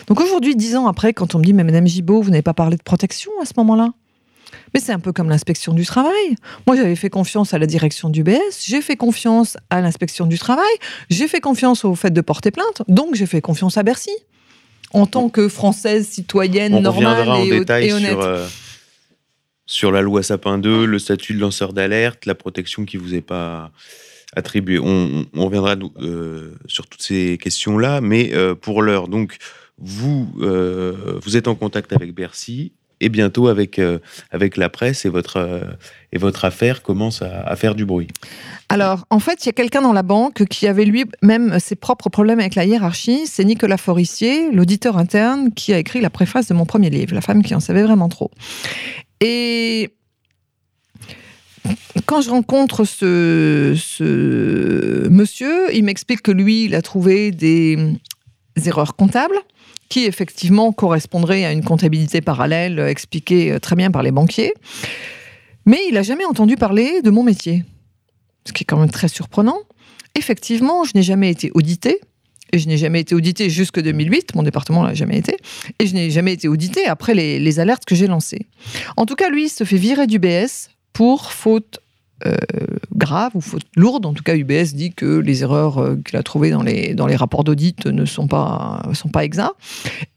[0.08, 2.54] Donc aujourd'hui, dix ans après, quand on me dit, mais Madame Gibault, vous n'avez pas
[2.54, 3.92] parlé de protection à ce moment-là?
[4.74, 6.36] Mais c'est un peu comme l'inspection du travail.
[6.66, 10.40] Moi, j'avais fait confiance à la direction du BS, j'ai fait confiance à l'inspection du
[10.40, 10.66] travail,
[11.10, 14.12] j'ai fait confiance au fait de porter plainte, donc j'ai fait confiance à Bercy.
[14.94, 18.12] En tant que française, citoyenne, normale et, honnête.
[18.12, 18.48] Sur, euh,
[19.66, 23.22] sur la loi Sapin 2, le statut de lanceur d'alerte, la protection qui vous est
[23.22, 23.72] pas
[24.36, 29.38] On, reviendra euh, sur toutes ces questions-là, mais euh, pour l'heure, donc,
[29.80, 34.00] vous, vous êtes en contact avec Bercy et bientôt avec, euh,
[34.32, 35.62] avec la presse et votre, euh,
[36.12, 38.08] et votre affaire commence à, faire du bruit.
[38.70, 42.10] Alors, en fait, il y a quelqu'un dans la banque qui avait lui-même ses propres
[42.10, 43.26] problèmes avec la hiérarchie.
[43.28, 47.22] C'est Nicolas Forissier, l'auditeur interne, qui a écrit la préface de mon premier livre, La
[47.22, 48.32] femme qui en savait vraiment trop.
[49.22, 49.92] Et
[52.06, 53.76] quand je rencontre ce,
[55.10, 57.78] monsieur, il m'explique que lui, il a trouvé des
[58.66, 59.38] erreurs comptables
[59.90, 64.54] qui effectivement correspondrait à une comptabilité parallèle expliquée euh, très bien par les banquiers.
[65.66, 67.64] Mais il n'a jamais entendu parler de mon métier,
[68.46, 69.60] ce qui est quand même très surprenant.
[70.16, 72.00] Effectivement, je n'ai jamais été audité,
[72.54, 75.38] et je n'ai jamais été audité jusque 2008, mon département l'a jamais été,
[75.80, 78.48] et je n'ai jamais été audité après les, les alertes que j'ai lancées.
[78.96, 81.80] En tout cas, lui, il se fait virer du BS pour faute
[82.26, 82.36] euh,
[82.96, 84.08] grave ou faute lourde.
[84.08, 87.06] En tout cas, UBS dit que les erreurs euh, qu'il a trouvées dans les, dans
[87.06, 89.54] les rapports d'audit ne sont pas, sont pas exacts.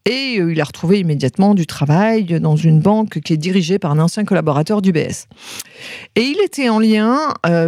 [0.06, 3.90] Et euh, il a retrouvé immédiatement du travail dans une banque qui est dirigée par
[3.90, 5.26] un ancien collaborateur d'UBS.
[6.16, 7.18] Et il était en lien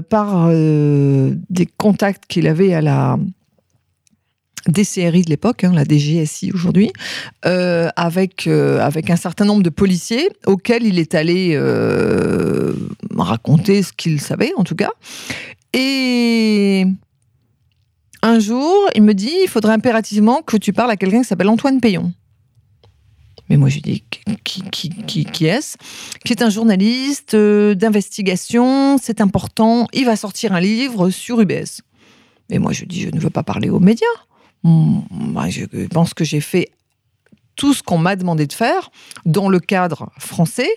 [0.08, 3.18] par des contacts qu'il avait à la
[4.68, 6.92] DCRI de l'époque, hein, la DGSI aujourd'hui,
[7.46, 12.72] euh, avec, euh, avec un certain nombre de policiers auxquels il est allé euh,
[13.16, 14.90] raconter ce qu'il savait, en tout cas.
[15.72, 16.86] Et
[18.22, 21.48] un jour, il me dit il faudrait impérativement que tu parles à quelqu'un qui s'appelle
[21.48, 22.12] Antoine Payon.
[23.48, 24.04] Mais moi, je lui dis
[24.44, 25.76] qui, qui, qui, qui est-ce?
[26.24, 31.82] Qui est un journaliste d'investigation, c'est important, il va sortir un livre sur UBS.
[32.48, 34.06] Mais moi, je dis je ne veux pas parler aux médias.
[34.64, 36.70] Bah, je pense que j'ai fait
[37.56, 38.90] tout ce qu'on m'a demandé de faire
[39.24, 40.70] dans le cadre français.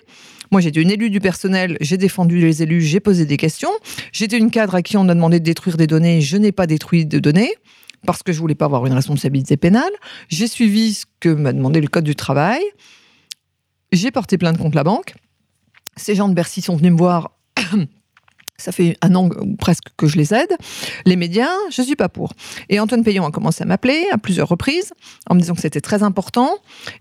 [0.51, 3.71] Moi, j'étais une élue du personnel, j'ai défendu les élus, j'ai posé des questions.
[4.11, 6.67] J'étais une cadre à qui on a demandé de détruire des données, je n'ai pas
[6.67, 7.53] détruit de données
[8.05, 9.91] parce que je voulais pas avoir une responsabilité pénale.
[10.29, 12.61] J'ai suivi ce que m'a demandé le code du travail.
[13.91, 15.15] J'ai porté plainte contre la banque.
[15.97, 17.31] Ces gens de Bercy sont venus me voir
[18.57, 20.55] ça fait un an presque que je les aide.
[21.05, 22.33] Les médias, je ne suis pas pour.
[22.69, 24.93] Et Antoine Payon a commencé à m'appeler à plusieurs reprises
[25.29, 26.49] en me disant que c'était très important.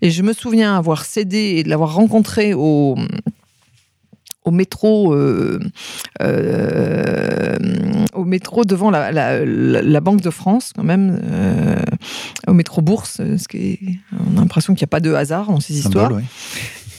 [0.03, 2.97] Et je me souviens avoir cédé et de l'avoir rencontré au,
[4.45, 5.59] au métro, euh,
[6.23, 7.57] euh,
[8.13, 11.77] au métro devant la, la, Banque de France, quand même, euh,
[12.47, 13.81] au métro Bourse, ce qui est,
[14.13, 16.13] on a l'impression qu'il n'y a pas de hasard dans ces histoires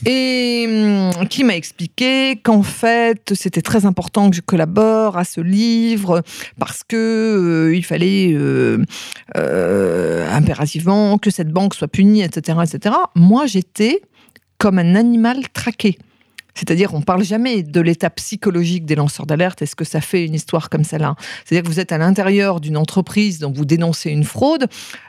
[0.05, 5.41] et hum, qui m'a expliqué qu'en fait c'était très important que je collabore à ce
[5.41, 6.23] livre
[6.59, 8.83] parce que euh, il fallait euh,
[9.37, 12.95] euh, impérativement que cette banque soit punie, etc., etc.
[13.15, 14.01] Moi, j'étais
[14.57, 15.97] comme un animal traqué.
[16.53, 20.25] C'est-à-dire, on parle jamais de l'état psychologique des lanceurs d'alerte est ce que ça fait
[20.25, 21.15] une histoire comme celle-là?
[21.43, 24.67] C'est-à-dire que vous êtes à l'intérieur d'une entreprise dont vous dénoncez une fraude.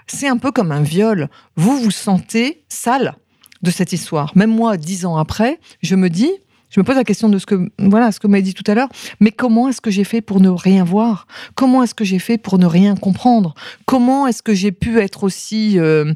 [0.09, 1.29] C'est un peu comme un viol.
[1.55, 3.14] Vous vous sentez sale
[3.62, 4.32] de cette histoire.
[4.36, 6.30] Même moi, dix ans après, je me dis,
[6.70, 8.74] je me pose la question de ce que voilà ce que m'a dit tout à
[8.74, 8.88] l'heure.
[9.20, 11.26] Mais comment est-ce que j'ai fait pour ne rien voir?
[11.54, 13.54] Comment est-ce que j'ai fait pour ne rien comprendre?
[13.84, 16.12] Comment est-ce que j'ai pu être aussi euh,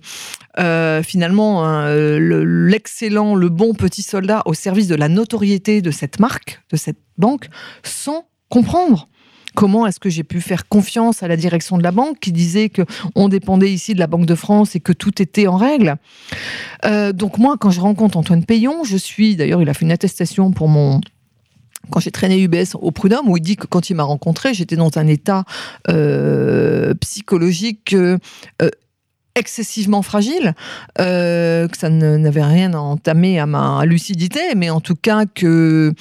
[0.59, 6.61] euh, finalement l'excellent, le bon petit soldat au service de la notoriété de cette marque,
[6.71, 7.49] de cette banque,
[7.83, 9.09] sans comprendre?
[9.61, 12.71] Comment est-ce que j'ai pu faire confiance à la direction de la banque qui disait
[12.71, 12.81] que
[13.15, 15.97] on dépendait ici de la Banque de France et que tout était en règle.
[16.87, 19.93] Euh, Donc moi, quand je rencontre Antoine Payon, je suis, d'ailleurs, il a fait une
[19.93, 21.03] attestation pour mon
[21.91, 24.77] quand j'ai traîné UBS au Prud'homme, où il dit que quand il m'a rencontré, j'étais
[24.77, 25.45] dans un état
[25.91, 28.17] euh, psychologique euh,
[29.35, 30.55] excessivement fragile,
[30.97, 35.93] que ça n'avait rien à entamer à ma lucidité, mais en tout cas que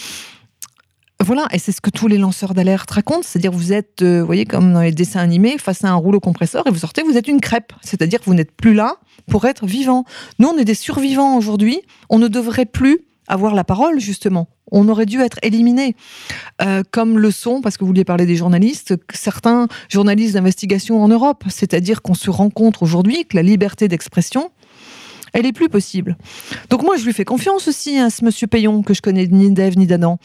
[1.22, 4.26] voilà, et c'est ce que tous les lanceurs d'alerte racontent, c'est-à-dire vous êtes, euh, vous
[4.26, 7.18] voyez, comme dans les dessins animés, face à un rouleau compresseur et vous sortez, vous
[7.18, 8.96] êtes une crêpe, c'est-à-dire vous n'êtes plus là
[9.28, 10.06] pour être vivant.
[10.40, 14.48] Nous, on est des survivants aujourd'hui, on ne devrait plus avoir la parole, justement.
[14.72, 15.96] On aurait dû être éliminés,
[16.62, 21.08] euh, comme le sont, parce que vous vouliez parler des journalistes, certains journalistes d'investigation en
[21.08, 21.44] Europe.
[21.50, 24.52] C'est-à-dire qu'on se rend compte aujourd'hui que la liberté d'expression,
[25.34, 26.18] elle est plus possible.
[26.70, 29.52] Donc moi, je lui fais confiance aussi à ce monsieur Payon, que je connais ni
[29.52, 30.20] d'Ève ni d'Adam,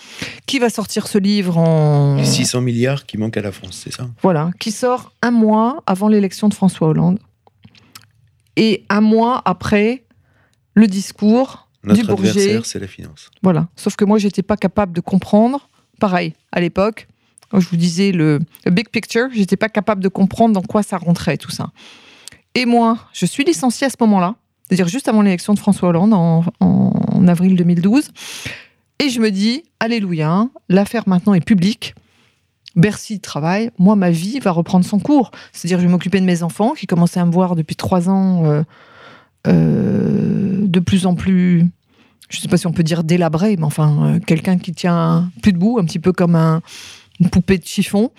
[0.47, 2.23] qui va sortir ce livre en...
[2.23, 4.09] 600 milliards qui manquent à la France, c'est ça?
[4.23, 7.19] Voilà, qui sort un mois avant l'élection de François Hollande.
[8.57, 10.05] Et un mois après
[10.75, 12.61] le discours Notre du Bourget.
[12.65, 13.31] c'est la finance.
[13.43, 13.69] Voilà.
[13.77, 15.69] Sauf que moi, j'étais pas capable de comprendre.
[16.01, 17.09] Pareil, à l'époque,
[17.51, 20.83] quand je vous disais le, le big picture, j'étais pas capable de comprendre dans quoi
[20.83, 21.71] ça rentrait, tout ça.
[22.55, 24.37] Et moi, je suis licenciée à ce moment-là
[24.69, 26.45] c'est-à-dire juste avant l'élection de François Hollande en,
[27.27, 28.11] avril 2012.
[29.01, 31.95] Et je me dis, alléluia, l'affaire maintenant est publique.
[32.77, 35.31] Bercy travaille, moi ma vie va reprendre son cours.
[35.53, 38.45] C'est-à-dire je vais m'occuper de mes enfants qui commençaient à me voir depuis trois ans
[38.45, 38.63] euh,
[39.47, 41.67] euh, de plus en plus,
[42.29, 45.31] je ne sais pas si on peut dire délabré, mais enfin euh, quelqu'un qui tient
[45.41, 46.63] plus debout, un petit peu comme un,
[47.21, 48.11] une poupée de chiffon.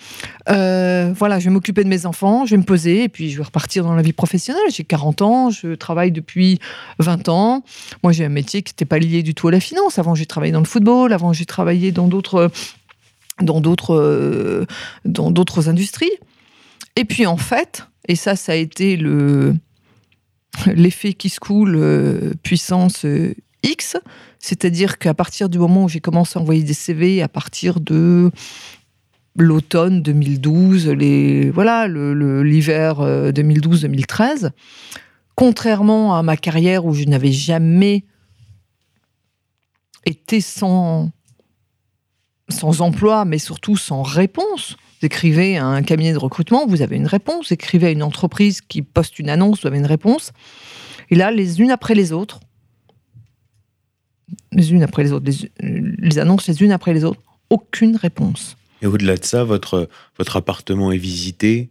[0.48, 3.36] Euh, voilà, je vais m'occuper de mes enfants, je vais me poser et puis je
[3.36, 4.62] vais repartir dans la vie professionnelle.
[4.70, 6.58] J'ai 40 ans, je travaille depuis
[6.98, 7.62] 20 ans.
[8.02, 9.98] Moi, j'ai un métier qui n'était pas lié du tout à la finance.
[9.98, 12.50] Avant, j'ai travaillé dans le football, avant, j'ai travaillé dans d'autres
[13.42, 14.64] dans d'autres euh,
[15.04, 16.12] dans d'autres industries.
[16.96, 19.54] Et puis en fait, et ça ça a été le
[20.66, 23.04] l'effet qui se coule euh, puissance
[23.62, 23.96] X,
[24.38, 28.30] c'est-à-dire qu'à partir du moment où j'ai commencé à envoyer des CV à partir de
[29.36, 34.46] l'automne 2012, les, voilà, l'hiver 2012-2013.
[34.46, 34.50] Euh,
[35.34, 38.04] Contrairement à ma carrière où je n'avais jamais
[40.06, 41.10] été sans,
[42.48, 44.76] sans emploi, mais surtout sans réponse.
[45.00, 47.48] Vous écrivez à un cabinet de recrutement, vous avez une réponse.
[47.48, 50.32] Vous écrivez à une entreprise qui poste une annonce, vous avez une réponse.
[51.10, 52.40] Et là, les unes après les autres,
[54.52, 57.20] les unes après les autres, les annonces les unes après les autres,
[57.50, 58.56] aucune réponse.
[58.82, 61.70] Et au-delà de ça, votre, votre appartement est visité.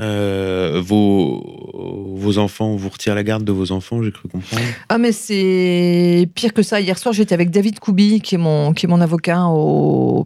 [0.00, 4.62] Euh, vos, vos enfants, vous retirez la garde de vos enfants, j'ai cru comprendre.
[4.88, 6.80] Ah, mais c'est pire que ça.
[6.80, 9.46] Hier soir, j'étais avec David Koubi, qui est mon, qui est mon avocat,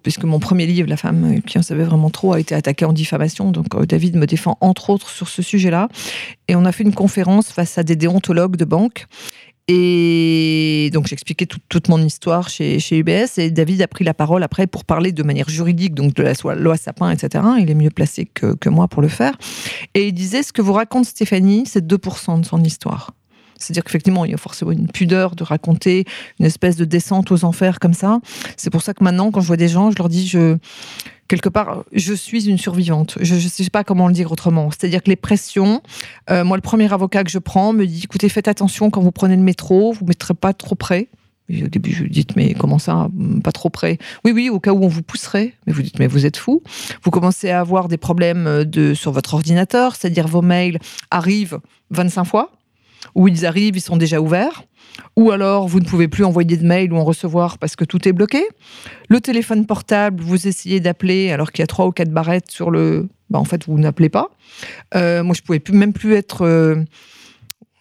[0.03, 2.92] puisque mon premier livre, La femme qui en savait vraiment trop, a été attaqué en
[2.92, 3.51] diffamation.
[3.51, 5.88] Donc, euh, David me défend entre autres sur ce sujet-là.
[6.48, 9.07] Et on a fait une conférence face à des déontologues de banque.
[9.68, 14.66] Et donc j'expliquais toute mon histoire chez, UBS et David a pris la parole après
[14.66, 17.44] pour parler de manière juridique, donc de la loi Sapin, etc.
[17.61, 19.37] Il est mieux placé que, que moi pour le faire.
[19.94, 23.12] Et il disait ce que vous raconte Stéphanie, c'est 2% de son histoire.
[23.62, 26.05] C'est-à-dire qu'effectivement, il y a forcément une pudeur de raconter
[26.40, 28.20] une espèce de descente aux enfers comme ça.
[28.57, 30.57] C'est pour ça que maintenant, quand je vois des gens, je leur dis, je,
[31.32, 33.16] quelque part, je suis une survivante.
[33.22, 34.70] Je ne sais pas comment le dire autrement.
[34.70, 35.80] C'est-à-dire que les pressions,
[36.28, 39.12] euh, moi, le premier avocat que je prends me dit, écoutez, faites attention quand vous
[39.12, 41.08] prenez le métro, vous ne mettrez pas trop près.
[41.50, 43.08] au début, je lui dis, mais comment ça,
[43.42, 43.96] pas trop près?
[44.26, 45.54] Oui, oui, au cas où on vous pousserait.
[45.66, 46.62] Mais vous dites, mais vous êtes fou.
[47.02, 51.60] Vous commencez à avoir des problèmes de, sur votre ordinateur, c'est-à-dire vos mails arrivent
[51.92, 52.52] 25 fois,
[53.14, 54.64] ou ils arrivent, ils sont déjà ouverts
[55.16, 58.09] ou alors vous ne pouvez plus envoyer de mail ou en recevoir parce que tout
[58.09, 58.42] est bloqué.
[59.09, 62.70] Le téléphone portable, vous essayez d'appeler alors qu'il y a trois ou quatre barrettes sur
[62.70, 63.09] le.
[63.31, 64.31] Bah, en fait, vous n'appelez pas.
[64.94, 66.42] Euh, moi, je pouvais plus, même plus être.
[66.42, 66.76] Euh,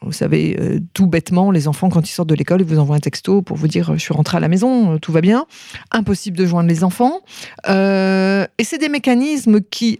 [0.01, 2.95] vous savez, euh, tout bêtement, les enfants, quand ils sortent de l'école, ils vous envoient
[2.95, 5.45] un texto pour vous dire je suis rentré à la maison, tout va bien.
[5.91, 7.19] Impossible de joindre les enfants.
[7.67, 9.99] et c'est des mécanismes qui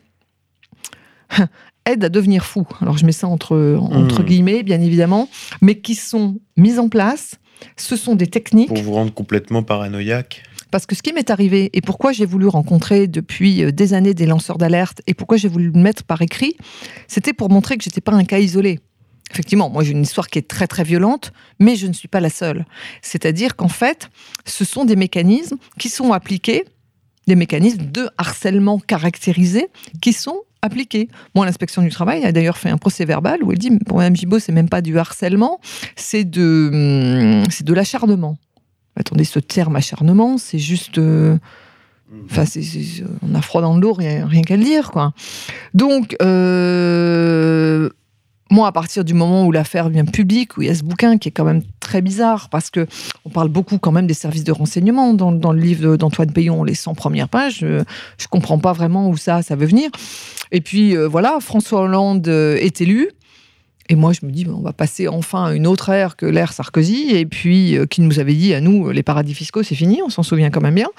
[1.86, 2.68] aident à devenir fou.
[2.82, 4.26] Alors je mets ça entre, entre hmm.
[4.26, 5.30] guillemets, bien évidemment,
[5.62, 7.36] mais qui sont mises en place.
[7.78, 8.70] Ce sont des techniques.
[8.70, 12.48] Pour vous rendre complètement paranoïaque parce que ce qui m'est arrivé et pourquoi j'ai voulu
[12.48, 16.22] rencontrer depuis euh, des années des lanceurs d'alerte et pourquoi j'ai voulu le mettre par
[16.22, 16.56] écrit,
[17.08, 18.80] c'était pour montrer que j'étais pas un cas isolé.
[19.32, 22.20] Effectivement, moi j'ai une histoire qui est très très violente, mais je ne suis pas
[22.20, 22.66] la seule.
[23.02, 24.10] C'est-à-dire qu'en fait,
[24.46, 26.66] ce sont des mécanismes qui sont appliqués,
[27.28, 29.68] des mécanismes de harcèlement caractérisés
[30.02, 31.10] qui sont appliquée.
[31.36, 34.16] Moi, l'inspection du travail a d'ailleurs fait un procès verbal où elle dit pour Mme
[34.16, 35.60] Gibault, c'est même pas du harcèlement,
[35.96, 38.38] c'est de, hum, c'est de l'acharnement.
[38.96, 40.98] Attendez, ce terme acharnement, c'est juste.
[40.98, 41.38] Euh,
[42.26, 42.44] Enfin,
[43.22, 45.14] on a froid dans le dos, rien, rien qu'à le dire, quoi.
[45.74, 47.90] Donc, euh,
[48.52, 51.18] moi, à partir du moment où l'affaire devient publique, où il y a ce bouquin
[51.18, 52.86] qui est quand même très bizarre, parce que
[53.26, 56.76] on parle beaucoup quand même des services de renseignement dans, le livre d'Antoine Payon, les
[56.76, 57.60] 100 premières pages.
[57.60, 57.84] Je,
[58.18, 59.90] je comprends pas vraiment où ça, ça veut venir.
[60.52, 63.10] Et puis, euh, voilà, François Hollande euh, est élu.
[63.90, 66.54] Et moi, je me dis, on va passer enfin à une autre ère que l'ère
[66.54, 70.02] Sarkozy, et puis euh, qui nous avait dit à nous, les paradis fiscaux, c'est fini,
[70.06, 70.90] on s'en souvient quand même bien.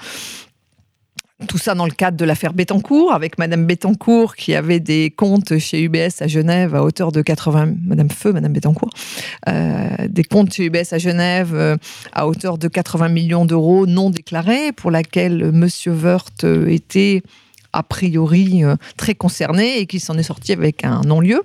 [1.47, 5.57] Tout ça dans le cadre de l'affaire Bettencourt, avec Madame Bettencourt qui avait des comptes
[5.57, 7.73] chez UBS à Genève à hauteur de 80...
[7.85, 8.91] Madame Feu, Madame Bettencourt,
[9.49, 11.77] euh, des comptes chez UBS à Genève euh,
[12.11, 17.23] à hauteur de 80 millions d'euros non déclarés, pour laquelle Monsieur Wörth euh, était
[17.73, 18.61] a priori
[18.97, 21.41] très concerné et qui s'en est sorti avec un non-lieu.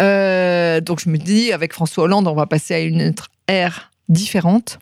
[0.00, 4.80] Donc je me dis, avec François Hollande, on va passer à une autre ère différente.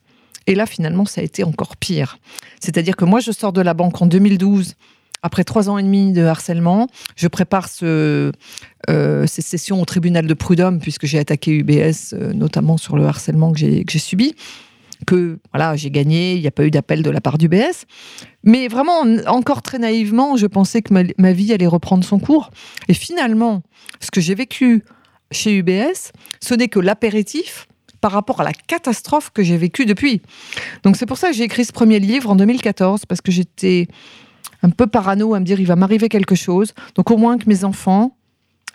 [0.51, 2.19] Et là, finalement, ça a été encore pire.
[2.59, 4.75] C'est-à-dire que moi, je sors de la banque en 2012,
[5.23, 6.89] après trois ans et demi de harcèlement.
[7.15, 8.33] Je prépare ce,
[8.91, 13.05] euh, ces sessions au tribunal de prud'homme, puisque j'ai attaqué UBS, euh, notamment sur le
[13.05, 14.35] harcèlement que j'ai subi.
[15.07, 17.87] Que voilà, j'ai gagné, il n'y a pas eu d'appel de la part d'UBS.
[18.43, 22.51] Mais vraiment, encore très naïvement, je pensais que ma vie allait reprendre son cours.
[22.89, 23.63] Et finalement,
[24.01, 24.83] ce que j'ai vécu
[25.31, 26.11] chez UBS,
[26.41, 27.69] ce n'est que l'apéritif
[28.01, 30.23] par rapport à la catastrophe que j'ai vécue depuis.
[30.83, 33.89] Donc c'est pour ça que j'ai écrit ce premier livre en 2014, parce que j'étais
[34.63, 36.73] un peu parano à me dire il va m'arriver quelque chose.
[36.95, 38.17] Donc au moins que mes enfants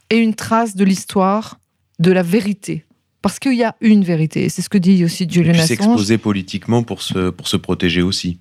[0.09, 1.59] aient une trace de l'histoire,
[1.99, 2.85] de la vérité.
[3.21, 4.49] Parce qu'il y a une vérité.
[4.49, 5.67] C'est ce que dit aussi Julian Assange.
[5.67, 8.39] s'exposer politiquement pour se, pour se protéger aussi.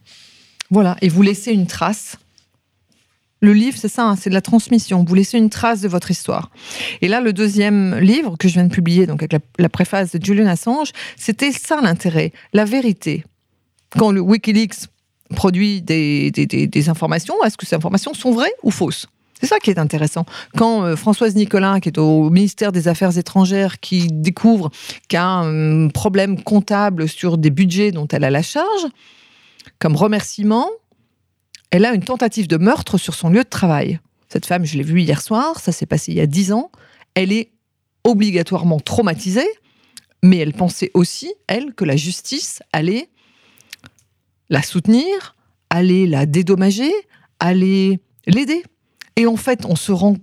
[0.70, 2.16] Voilà, et vous laissez une trace.
[3.44, 5.04] Le livre, c'est ça, hein, c'est de la transmission.
[5.07, 6.50] Vous laissez une trace de votre histoire.
[7.02, 10.24] Et là, le deuxième livre que je viens de publier, donc avec la, préface de
[10.24, 13.22] Julian Assange, c'était ça l'intérêt, la vérité.
[13.98, 14.88] Quand le WikiLeaks
[15.37, 19.09] produit des, informations, est-ce que ces informations sont vraies ou fausses?
[19.38, 20.24] C'est ça qui est intéressant.
[20.57, 24.70] Quand euh, Françoise Nicolin, qui est au ministère des Affaires étrangères, qui découvre
[25.09, 28.87] qu'il euh, problème comptable sur des budgets dont elle a la charge,
[29.78, 30.70] comme remerciement,
[31.75, 33.99] elle a une tentative de meurtre sur son lieu de travail.
[34.29, 36.71] Cette femme, je l'ai vue hier soir, ça s'est passé il y a dix ans.
[37.15, 37.51] Elle est
[38.05, 39.49] obligatoirement traumatisée,
[40.23, 43.09] mais elle pensait aussi, elle, que la justice allait
[44.51, 45.35] la soutenir,
[45.69, 46.93] allait la dédommager,
[47.41, 48.63] allait l'aider.
[49.17, 50.17] Et en fait, on se rend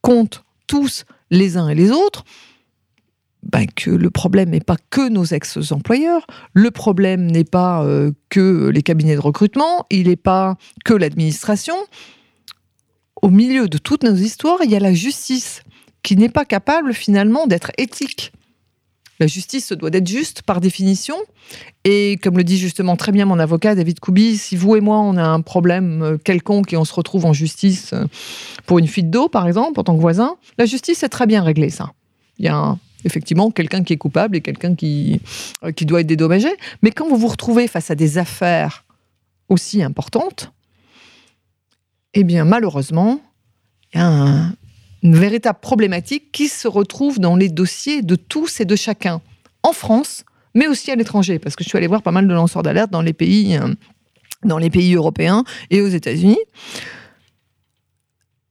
[0.00, 2.24] compte tous, les uns et les autres,
[3.50, 8.68] ben, que le problème n'est pas que nos ex-employeurs, le problème n'est pas euh, que
[8.68, 11.74] les cabinets de recrutement, il n'est pas que l'administration.
[13.22, 15.62] Au milieu de toutes nos histoires, il y a la justice
[16.02, 18.32] qui n'est pas capable finalement d'être éthique.
[19.20, 21.14] La justice doit d'être juste par définition.
[21.84, 24.98] Et comme le dit justement très bien mon avocat David Koubi, si vous et moi
[24.98, 28.06] on a un problème euh, quelconque et on se retrouve en justice euh,
[28.66, 31.42] pour une fuite d'eau par exemple en tant que voisin, la justice est très bien
[31.42, 31.92] réglée ça.
[32.38, 35.20] Il y a un- effectivement quelqu'un qui est coupable et quelqu'un qui,
[35.62, 36.48] euh, qui doit être dédommagé.
[36.82, 38.84] Mais quand vous vous retrouvez face à des affaires
[39.48, 40.52] aussi importantes,
[42.14, 43.20] eh bien malheureusement,
[43.92, 44.54] il y a un-
[45.02, 49.20] une véritable problématique qui se retrouve dans les dossiers de tous et de chacun,
[49.62, 52.32] en France, mais aussi à l'étranger, parce que je suis allée voir pas mal de
[52.32, 53.74] lanceurs d'alerte dans les pays, euh,
[54.44, 56.38] dans les pays européens et aux États-Unis.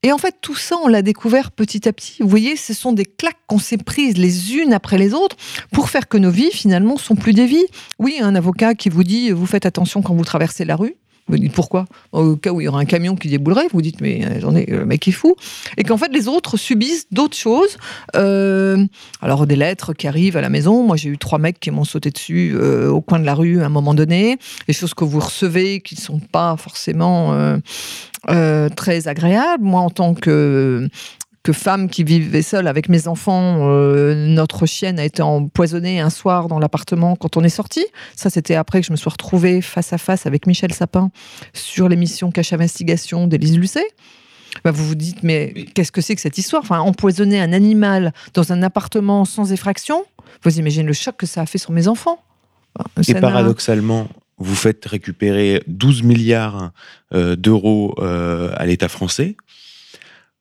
[0.05, 2.17] Et en fait, tout ça, on l'a découvert petit à petit.
[2.19, 5.37] Vous voyez, ce sont des claques qu'on s'est prises les unes après les autres
[5.71, 7.65] pour faire que nos vies, finalement, sont plus des vies.
[7.99, 10.95] Oui, un avocat qui vous dit, vous faites attention quand vous traversez la rue.
[11.27, 11.85] Vous dites pourquoi?
[12.11, 14.65] Au cas où il y aura un camion qui déboulerait, vous dites mais euh, ai,
[14.65, 15.35] le mec est fou.
[15.77, 17.77] Et qu'en fait les autres subissent d'autres choses.
[18.15, 18.85] Euh,
[19.21, 20.83] alors des lettres qui arrivent à la maison.
[20.83, 23.61] Moi j'ai eu trois mecs qui m'ont sauté dessus euh, au coin de la rue
[23.61, 24.37] à un moment donné.
[24.67, 27.33] Des choses que vous recevez qui ne sont pas forcément
[28.27, 29.63] très agréables.
[29.63, 30.89] Moi en tant que
[31.43, 36.09] que femme qui vivait seule avec mes enfants, euh, notre chienne a été empoisonnée un
[36.09, 37.85] soir dans l'appartement quand on est sorti.
[38.15, 41.11] Ça, c'était après que je me suis retrouvée face à face avec Michel Sapin
[41.53, 43.85] sur l'émission Cache Investigation d'Élise Lucet.
[44.63, 46.63] Bah, vous vous dites, mais, Mais- qu'est-ce que c'est que cette histoire?
[46.63, 50.05] Enfin, empoisonner un animal dans un appartement sans effraction?
[50.43, 52.23] Vous imaginez le choc que ça a fait sur mes enfants
[53.07, 56.71] Et paradoxalement, vous faites récupérer 12 milliards
[57.13, 59.35] euh, d'euros euh, à l'État français.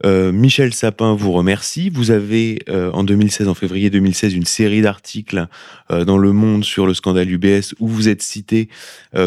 [0.05, 1.90] Euh, Michel Sapin vous remercie.
[1.90, 5.46] Vous avez euh, en 2016, en février 2016, une série d'articles
[5.90, 8.68] euh, dans Le Monde sur le scandale UBS où vous êtes cité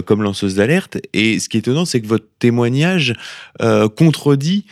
[0.06, 0.98] comme lanceuse d'alerte.
[1.14, 3.14] Et ce qui est étonnant, c'est que votre témoignage
[3.96, 4.66] contredit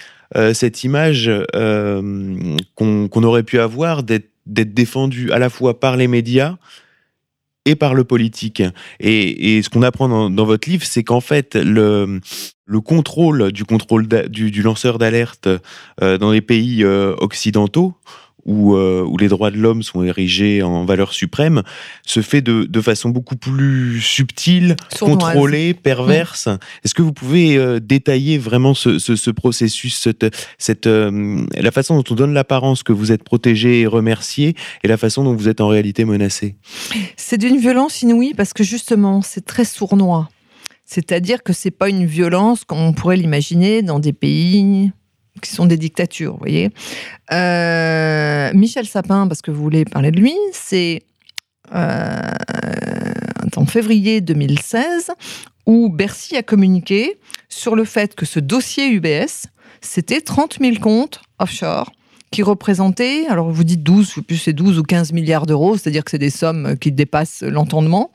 [0.53, 1.31] cette image
[2.75, 6.57] qu'on aurait pu avoir d'être défendu à la fois par les médias
[7.65, 8.63] et par le politique.
[8.99, 12.19] Et, et ce qu'on apprend dans, dans votre livre, c'est qu'en fait, le,
[12.65, 15.49] le contrôle du contrôle du, du, lanceur d'alerte
[15.99, 17.95] dans les pays occidentaux
[18.45, 21.63] où, euh, où les droits de l'homme sont érigés en valeur suprême,
[22.05, 26.47] se fait de, de façon beaucoup plus subtile, contrôlée, perverse.
[26.47, 26.57] Mm.
[26.83, 30.25] Est-ce que vous pouvez euh, détailler vraiment ce, ce, ce processus, cette,
[30.57, 34.87] cette euh, la façon dont on donne l'apparence que vous êtes protégé et remercié, et
[34.87, 36.55] la façon dont vous êtes en réalité menacé?
[37.15, 40.29] C'est d'une violence inouïe parce que justement, c'est très sournois.
[40.85, 44.91] C'est-à-dire que c'est pas une violence comme on pourrait l'imaginer dans des pays
[45.41, 46.69] qui sont des dictatures, voyez.
[47.31, 51.01] Euh, Michel Sapin, parce que vous voulez parler de lui, c'est
[51.73, 52.31] euh,
[53.55, 55.11] en février 2016
[55.65, 57.17] où Bercy a communiqué
[57.49, 59.47] sur le fait que ce dossier UBS,
[59.81, 61.91] c'était 30 000 comptes offshore
[62.33, 65.77] qui représentait, alors vous dites 12, je sais plus c'est 12 ou 15 milliards d'euros,
[65.77, 68.11] c'est-à-dire que c'est des sommes qui dépassent l'entendement,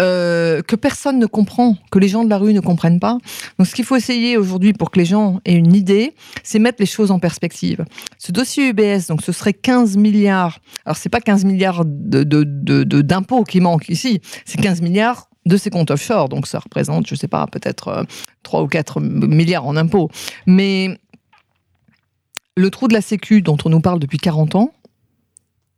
[0.00, 3.18] euh, que personne ne comprend, que les gens de la rue ne comprennent pas.
[3.58, 6.78] Donc ce qu'il faut essayer aujourd'hui pour que les gens aient une idée, c'est mettre
[6.80, 7.84] les choses en perspective.
[8.18, 12.42] Ce dossier UBS, donc ce serait 15 milliards, alors c'est pas 15 milliards d'impôts
[13.40, 16.28] de, de, qui manquent ici, c'est 15 milliards de ces comptes offshore.
[16.28, 18.04] Donc ça représente, je sais pas, peut-être
[18.42, 20.10] 3 euh, ou 4 milliards en impôts.
[20.46, 20.98] Mais
[22.56, 24.72] le trou de la Sécu dont on nous parle depuis 40 ans,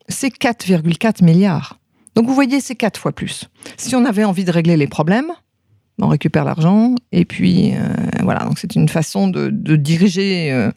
[0.09, 1.79] c'est 4,4 milliards.
[2.15, 3.45] Donc vous voyez, c'est quatre fois plus.
[3.77, 5.33] Si on avait envie de régler les problèmes,
[6.01, 7.79] on récupère l'argent et puis euh,
[8.23, 8.45] voilà.
[8.45, 10.71] Donc c'est une façon de, diriger euh,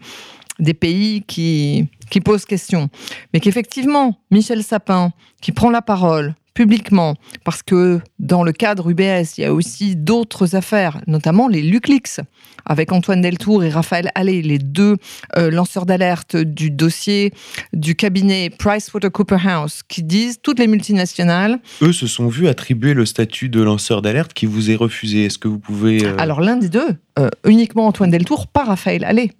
[0.59, 2.89] des pays qui, qui posent question.
[3.33, 9.37] Mais qu'effectivement, Michel Sapin, qui prend la parole publiquement, parce que dans le cadre UBS,
[9.37, 12.21] il y a aussi d'autres affaires, notamment les LucLeaks,
[12.65, 14.97] avec Antoine Deltour et Raphaël Allais, les deux
[15.37, 17.33] euh, lanceurs d'alerte du dossier
[17.73, 21.59] du cabinet PricewaterhouseCoopers, qui disent toutes les multinationales.
[21.81, 25.25] Eux se sont vus attribuer le statut de lanceur d'alerte qui vous est refusé.
[25.25, 26.05] Est-ce que vous pouvez.
[26.05, 29.31] Euh, Alors l'un des deux, euh, uniquement Antoine Deltour, pas Raphaël Allais.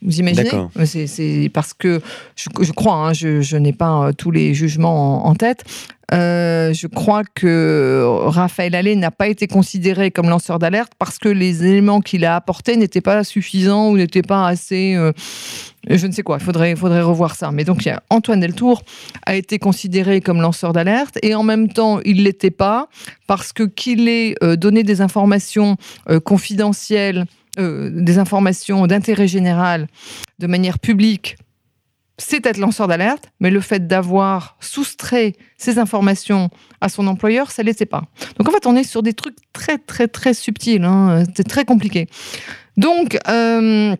[0.00, 0.50] Vous imaginez?
[0.86, 2.00] C'est parce que
[2.36, 5.64] je, crois, hein, je, n'ai pas tous les jugements en, tête.
[6.12, 11.28] Euh, je crois que Raphaël Allais n'a pas été considéré comme lanceur d'alerte parce que
[11.28, 14.94] les éléments qu'il a apportés n'étaient pas suffisants ou n'étaient pas assez.
[14.94, 15.12] Euh,
[15.88, 17.50] je ne sais quoi, il faudrait, revoir ça.
[17.50, 18.82] Mais donc, Antoine Deltour
[19.26, 22.88] a été considéré comme lanceur d'alerte et en même temps, il ne l'était pas
[23.26, 25.76] parce que qu'il ait donné des informations
[26.24, 27.26] confidentielles
[27.58, 29.86] euh, des informations d'intérêt général
[30.38, 31.36] de manière publique,
[32.18, 36.50] c'est être lanceur d'alerte, mais le fait d'avoir soustrait ces informations
[36.80, 38.04] à son employeur, ça ne l'était pas.
[38.38, 41.24] Donc en fait, on est sur des trucs très très très subtils, hein.
[41.34, 42.08] c'est très compliqué.
[42.76, 43.94] Donc, euh,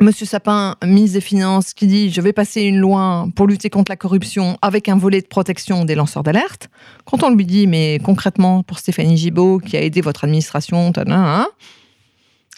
[0.00, 3.90] Monsieur Sapin, ministre des Finances, qui dit je vais passer une loi pour lutter contre
[3.90, 6.70] la corruption avec un volet de protection des lanceurs d'alerte.
[7.04, 11.46] Quand on lui dit mais concrètement pour Stéphanie Gibault qui a aidé votre administration, hein,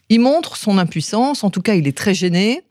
[0.08, 2.62] il montre son impuissance, en tout cas il est très gêné.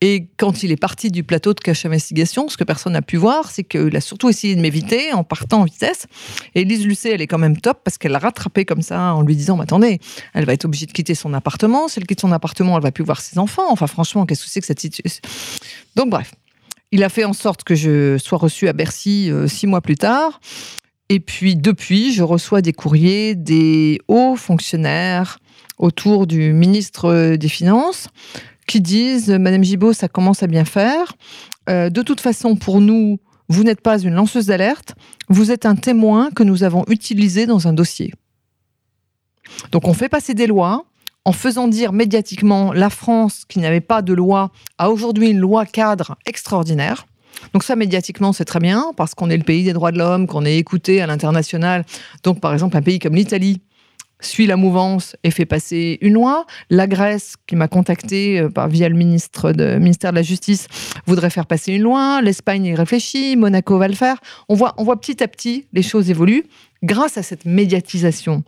[0.00, 3.16] Et quand il est parti du plateau de cache investigation, ce que personne n'a pu
[3.16, 6.06] voir, c'est qu'il a surtout essayé de m'éviter en partant en vitesse.
[6.54, 9.22] Et Lise Lucet, elle est quand même top parce qu'elle l'a rattrapé comme ça en
[9.22, 10.00] lui disant Mais attendez,
[10.34, 11.88] elle va être obligée de quitter son appartement.
[11.88, 13.70] Si elle quitte son appartement, elle va plus voir ses enfants.
[13.70, 15.22] Enfin, franchement, qu'est-ce que c'est que cette situation
[15.96, 16.32] Donc, bref,
[16.92, 19.96] il a fait en sorte que je sois reçue à Bercy euh, six mois plus
[19.96, 20.40] tard.
[21.08, 25.38] Et puis, depuis, je reçois des courriers des hauts fonctionnaires
[25.80, 28.08] autour du ministre des Finances
[28.68, 31.14] qui disent Madame Gibault, ça commence à bien faire.
[31.68, 33.18] Euh, de toute façon, pour nous,
[33.48, 34.94] vous n'êtes pas une lanceuse d'alerte,
[35.28, 38.12] vous êtes un témoin que nous avons utilisé dans un dossier.
[39.72, 40.84] Donc on fait passer des lois
[41.24, 45.66] en faisant dire médiatiquement la France, qui n'avait pas de loi, a aujourd'hui une loi
[45.66, 47.06] cadre extraordinaire.
[47.52, 50.26] Donc ça, médiatiquement, c'est très bien, parce qu'on est le pays des droits de l'homme,
[50.26, 51.84] qu'on est écouté à l'international.
[52.22, 53.60] Donc, par exemple, un pays comme l'Italie,
[54.20, 56.46] suit la mouvance et fait passer une loi.
[56.68, 60.66] La Grèce, qui m'a contacté euh, via le ministre ministère de la Justice,
[61.06, 62.20] voudrait faire passer une loi.
[62.22, 63.36] L'Espagne y réfléchit.
[63.36, 64.16] Monaco va le faire.
[64.48, 66.44] On voit, on voit petit à petit les choses évoluent
[66.82, 68.42] grâce à cette médiatisation.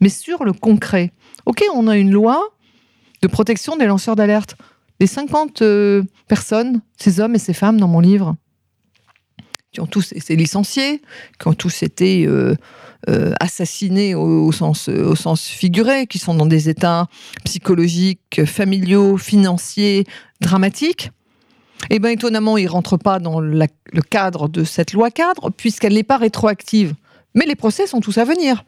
[0.00, 1.12] Mais sur le concret,
[1.46, 2.50] OK, on a une loi
[3.22, 4.56] de protection des lanceurs d'alerte.
[5.00, 8.36] Les 50 euh, personnes, ces hommes et ces femmes dans mon livre,
[9.72, 11.02] qui ont tous été licenciés,
[11.38, 12.54] qui ont tous été euh,
[13.08, 17.06] euh, assassinés au, sens, au sens figuré, qui sont dans des états
[17.44, 20.04] psychologiques, familiaux, financiers
[20.40, 21.10] dramatiques.
[21.90, 23.66] Eh bien, étonnamment, ils ne rentrent pas dans le
[24.10, 26.94] cadre de cette loi cadre, puisqu'elle n'est pas rétroactive.
[27.34, 28.64] Mais les procès sont tous à venir.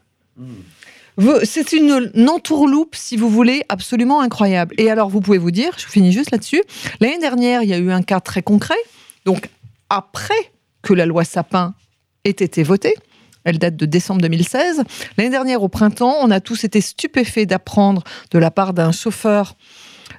[1.43, 4.73] C'est une, une, entourloupe, si vous voulez, absolument incroyable.
[4.77, 6.63] Et alors, vous pouvez vous dire, je finis juste là-dessus,
[7.01, 8.77] l'année dernière, il y a eu un cas très concret.
[9.25, 9.49] Donc,
[9.89, 10.51] après
[10.81, 11.73] que la loi Sapin
[12.23, 12.95] ait été votée,
[13.43, 14.83] Elle date de décembre 2016.
[15.17, 19.55] L'année dernière, au printemps, on a tous été stupéfaits d'apprendre de la part d'un chauffeur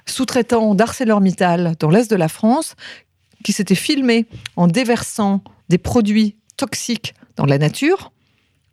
[0.05, 2.75] sous-traitant d'ArcelorMittal dans l'est de la France
[3.43, 8.11] qui s'était filmé en déversant des produits toxiques dans la nature,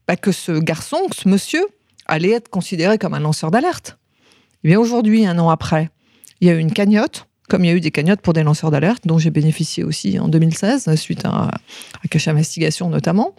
[0.07, 1.65] bah, que ce garçon, ce monsieur,
[2.07, 3.99] allait être considéré comme un lanceur d'alerte.
[4.65, 5.91] Et bien aujourd'hui, un an après,
[6.41, 8.43] il y a eu une cagnotte, comme il y a eu des cagnottes pour des
[8.43, 13.35] lanceurs d'alerte, dont j'ai bénéficié aussi en 2016, suite à un cache investigation notamment.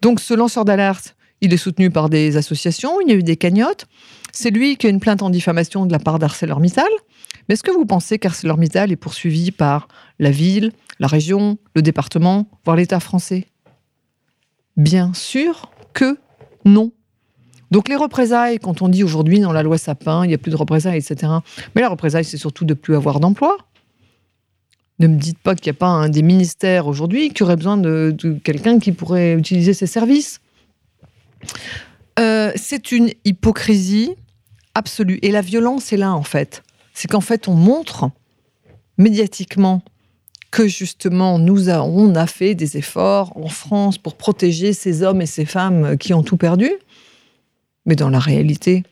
[0.00, 3.36] Donc ce lanceur d'alerte, il est soutenu par des associations, il y a eu des
[3.36, 3.86] cagnottes.
[4.32, 6.88] C'est lui qui a une plainte en diffamation de la part d'ArcelorMittal.
[7.48, 9.88] Mais est-ce que vous pensez qu'ArcelorMittal est poursuivi par
[10.18, 13.46] la ville, la région, le département, voire l'État français?
[14.76, 16.18] Bien sûr que
[16.64, 16.92] non.
[17.70, 20.50] Donc les représailles, quand on dit aujourd'hui dans la loi Sapin, il n'y a plus
[20.50, 21.32] de représailles, etc.
[21.74, 23.58] Mais la représaille, c'est surtout de plus avoir d'emploi.
[25.00, 27.76] Ne me dites pas qu'il n'y a pas un des ministères aujourd'hui qui aurait besoin
[27.76, 30.40] de, quelqu'un qui pourrait utiliser ses services.
[32.18, 34.14] Euh, c'est une hypocrisie
[34.74, 35.18] absolue.
[35.22, 36.62] Et la violence est là, en fait.
[36.94, 38.10] C'est qu'en fait, on montre
[38.96, 39.82] médiatiquement
[40.50, 45.26] que justement, nous on a fait des efforts en France pour protéger ces hommes et
[45.26, 46.70] ces femmes qui ont tout perdu.
[47.88, 48.84] Mais dans la réalité,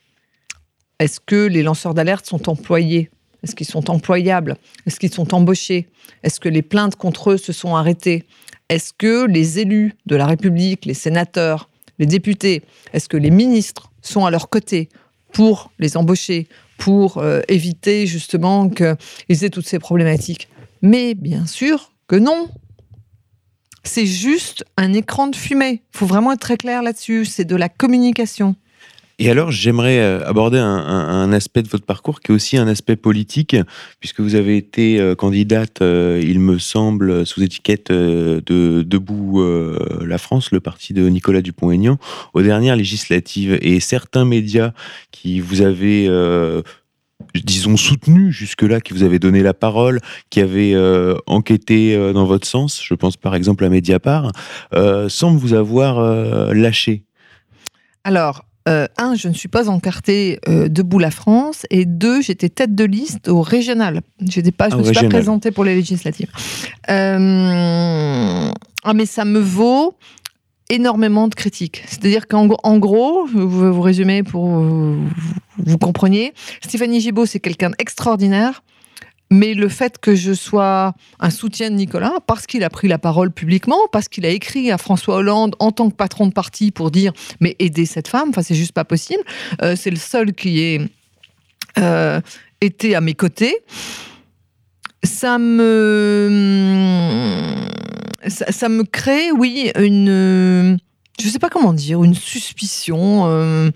[0.98, 3.10] est-ce que les lanceurs d'alerte sont employés?
[3.42, 4.56] Est-ce qu'ils sont employables?
[4.86, 5.86] Est-ce qu'ils sont embauchés?
[6.22, 8.24] Est-ce que les plaintes contre eux se sont arrêtées?
[8.70, 11.68] Est-ce que les élus de la République, les sénateurs,
[11.98, 12.62] les députés,
[12.94, 14.88] est-ce que les ministres sont à leur côté
[15.30, 20.48] pour les embaucher, pour euh, éviter justement qu'ils aient toutes ces problématiques?
[20.80, 22.48] Mais bien sûr que non.
[23.84, 25.82] C'est juste un écran de fumée.
[25.94, 27.26] Il faut vraiment être très clair là-dessus.
[27.26, 28.56] C'est de la communication.
[29.18, 32.96] Et alors, j'aimerais euh, aborder un, aspect de votre parcours qui est aussi un aspect
[32.96, 33.56] politique,
[33.98, 39.42] puisque vous avez été euh, candidate, euh, il me semble, sous étiquette de Debout
[40.02, 41.98] la France, le parti de Nicolas Dupont-Aignan,
[42.34, 43.58] aux dernières législatives.
[43.62, 44.72] Et certains médias
[45.12, 46.08] qui vous avaient
[47.34, 50.00] disons soutenu jusque-là, qui vous avaient donné la parole,
[50.30, 50.74] qui avaient
[51.26, 54.32] enquêté dans votre sens, je pense par exemple à Mediapart,
[55.08, 56.00] semblent vous avoir
[56.54, 57.04] lâché.
[58.04, 62.48] Alors, euh, un, je ne suis pas encartée euh, debout la France, et deux, j'étais
[62.48, 64.00] tête de liste au régional.
[64.28, 66.30] J'étais pas, je ne ah, me suis pas présentée pour les législatives.
[66.90, 68.50] Euh,
[68.84, 69.94] ah, mais ça me vaut
[70.68, 71.84] énormément de critiques.
[71.86, 74.98] C'est-à-dire qu'en gros, je vais vous résumer pour vous,
[75.58, 78.62] vous compreniez, Stéphanie Gibault, c'est quelqu'un d'extraordinaire,
[79.30, 82.98] mais le fait que je sois un soutien de Nicolas, parce qu'il a pris la
[82.98, 86.70] parole publiquement, parce qu'il a écrit à François Hollande en tant que patron de parti
[86.70, 89.22] pour dire mais aider cette femme, enfin c'est juste pas possible.
[89.62, 90.80] Euh, c'est le seul qui ait
[91.78, 92.20] euh,
[92.60, 93.56] été à mes côtés.
[95.02, 96.66] Ça me
[98.28, 100.78] ça, me crée, oui, une
[101.20, 103.70] je sais pas comment dire, une suspicion.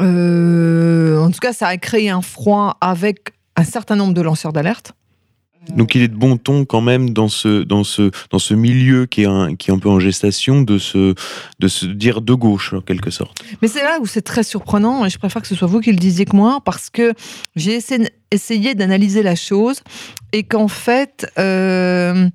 [0.00, 4.52] Euh, en tout cas, ça a créé un froid avec un certain nombre de lanceurs
[4.52, 4.92] d'alerte.
[5.76, 9.06] Donc il est de bon ton quand même dans ce, dans ce, dans ce milieu
[9.06, 11.14] qui est, un, qui est un peu en gestation de se,
[11.58, 13.36] de se dire de gauche en quelque sorte.
[13.60, 15.90] Mais c'est là où c'est très surprenant et je préfère que ce soit vous qui
[15.90, 17.12] le disiez que moi parce que
[17.56, 19.82] j'ai essayé, essayé d'analyser la chose
[20.32, 22.28] et qu'en fait euh,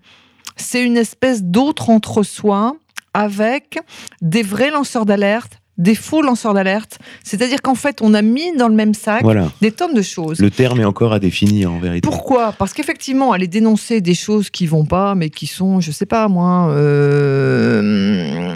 [0.57, 2.75] c'est une espèce d'autre entre-soi
[3.13, 3.79] avec
[4.21, 6.99] des vrais lanceurs d'alerte des faux lanceurs d'alerte.
[7.23, 9.23] C'est-à-dire qu'en fait, on a mis dans le même sac
[9.61, 10.39] des tonnes de choses.
[10.39, 12.07] Le terme est encore à définir en vérité.
[12.07, 12.53] Pourquoi?
[12.53, 16.27] Parce qu'effectivement, aller dénoncer des choses qui vont pas, mais qui sont, je sais pas
[16.27, 18.53] moi, euh...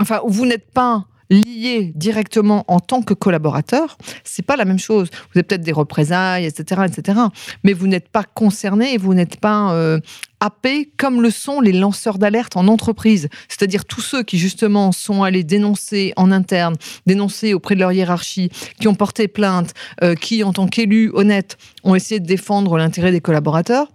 [0.00, 5.08] enfin, vous n'êtes pas lié directement en tant que collaborateur, c'est pas la même chose.
[5.12, 7.18] Vous avez peut-être des représailles, etc., etc.
[7.64, 10.00] Mais vous n'êtes pas concerné et vous n'êtes pas euh,
[10.96, 13.28] comme le sont les lanceurs d'alerte en entreprise.
[13.48, 18.50] C'est-à-dire tous ceux qui justement sont allés dénoncer en interne, dénoncer auprès de leur hiérarchie,
[18.80, 23.12] qui ont porté plainte, euh, qui en tant qu'élus honnêtes ont essayé de défendre l'intérêt
[23.12, 23.88] des collaborateurs.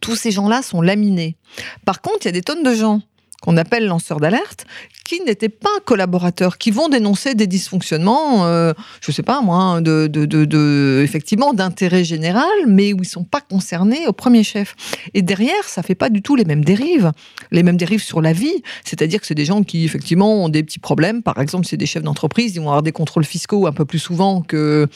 [0.00, 1.36] Tous ces gens-là sont laminés.
[1.84, 3.00] Par contre, il y a des tonnes de gens
[3.46, 4.66] qu'on appelle lanceurs d'alerte,
[5.04, 9.80] qui n'étaient pas collaborateurs, qui vont dénoncer des dysfonctionnements, euh, je ne sais pas moi,
[9.80, 14.74] de, de, effectivement d'intérêt général, mais où ils sont pas concernés au premier chef.
[15.14, 17.12] Et derrière, ça fait pas du tout les mêmes dérives,
[17.52, 18.62] les mêmes dérives sur la vie.
[18.84, 21.22] C'est-à-dire que c'est des gens qui effectivement ont des petits problèmes.
[21.22, 24.00] Par exemple, c'est des chefs d'entreprise, ils vont avoir des contrôles fiscaux un peu plus
[24.00, 24.88] souvent que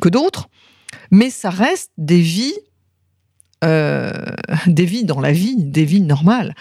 [0.00, 0.48] que d'autres,
[1.10, 2.54] mais ça reste des vies
[3.64, 4.12] euh,
[4.66, 6.54] des vies dans la vie, des vies normales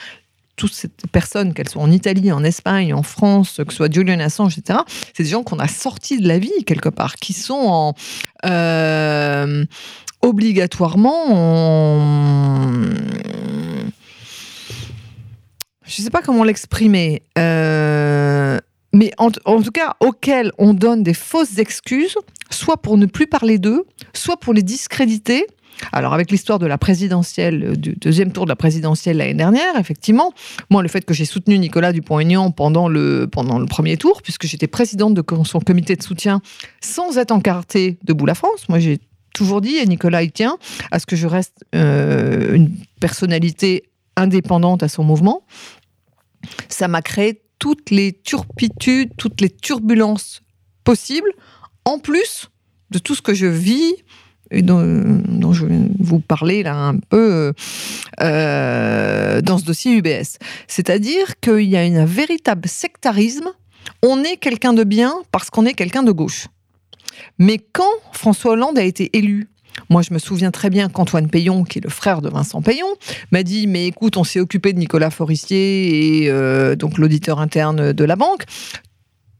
[0.58, 4.20] toutes ces personnes, qu'elles soient en Italie, en Espagne, en France, que ce soit Julian
[4.20, 4.80] Assange, etc.,
[5.16, 7.94] c'est des gens qu'on a sortis de la vie quelque part, qui sont en,
[8.46, 9.66] euh,
[10.22, 11.28] obligatoirement
[15.88, 18.60] je ne sais pas comment l'exprimer, euh,
[18.94, 22.16] mais en, en tout cas, auxquels on donne des fausses excuses,
[22.50, 25.48] soit pour ne plus parler d'eux, soit pour les discréditer.
[25.92, 29.78] Alors avec l'histoire de la présidentielle, euh, du deuxième tour de la présidentielle l'année dernière,
[29.80, 30.34] effectivement,
[30.70, 34.48] moi le fait que j'ai soutenu Nicolas Dupont-Aignan pendant le, pendant le premier tour, puisque
[34.48, 36.42] j'étais présidente de son comité de soutien
[36.82, 39.00] sans être encartée debout la France, moi j'ai
[39.34, 40.58] toujours dit, et Nicolas y tient,
[40.92, 43.84] à ce que je reste euh, une personnalité
[44.16, 45.44] indépendante à son mouvement,
[46.70, 50.42] ça m'a créé toutes les turpitudes, toutes les turbulences
[50.84, 51.32] possibles,
[51.86, 52.50] en plus
[52.92, 53.94] de tout ce que je vis
[54.52, 57.54] dont, dont je vais vous parler là un peu
[58.22, 60.38] euh, dans ce dossier UBS.
[60.68, 63.50] C'est-à-dire qu'il y a un véritable sectarisme.
[64.04, 66.48] On est quelqu'un de bien parce qu'on est quelqu'un de gauche.
[67.40, 69.48] Mais quand François Hollande a été élu,
[69.90, 72.88] moi je me souviens très bien qu'Antoine Payon, qui est le frère de Vincent Payon,
[73.32, 77.94] m'a dit mais écoute on s'est occupé de Nicolas Forestier et euh, donc l'auditeur interne
[77.94, 78.44] de la banque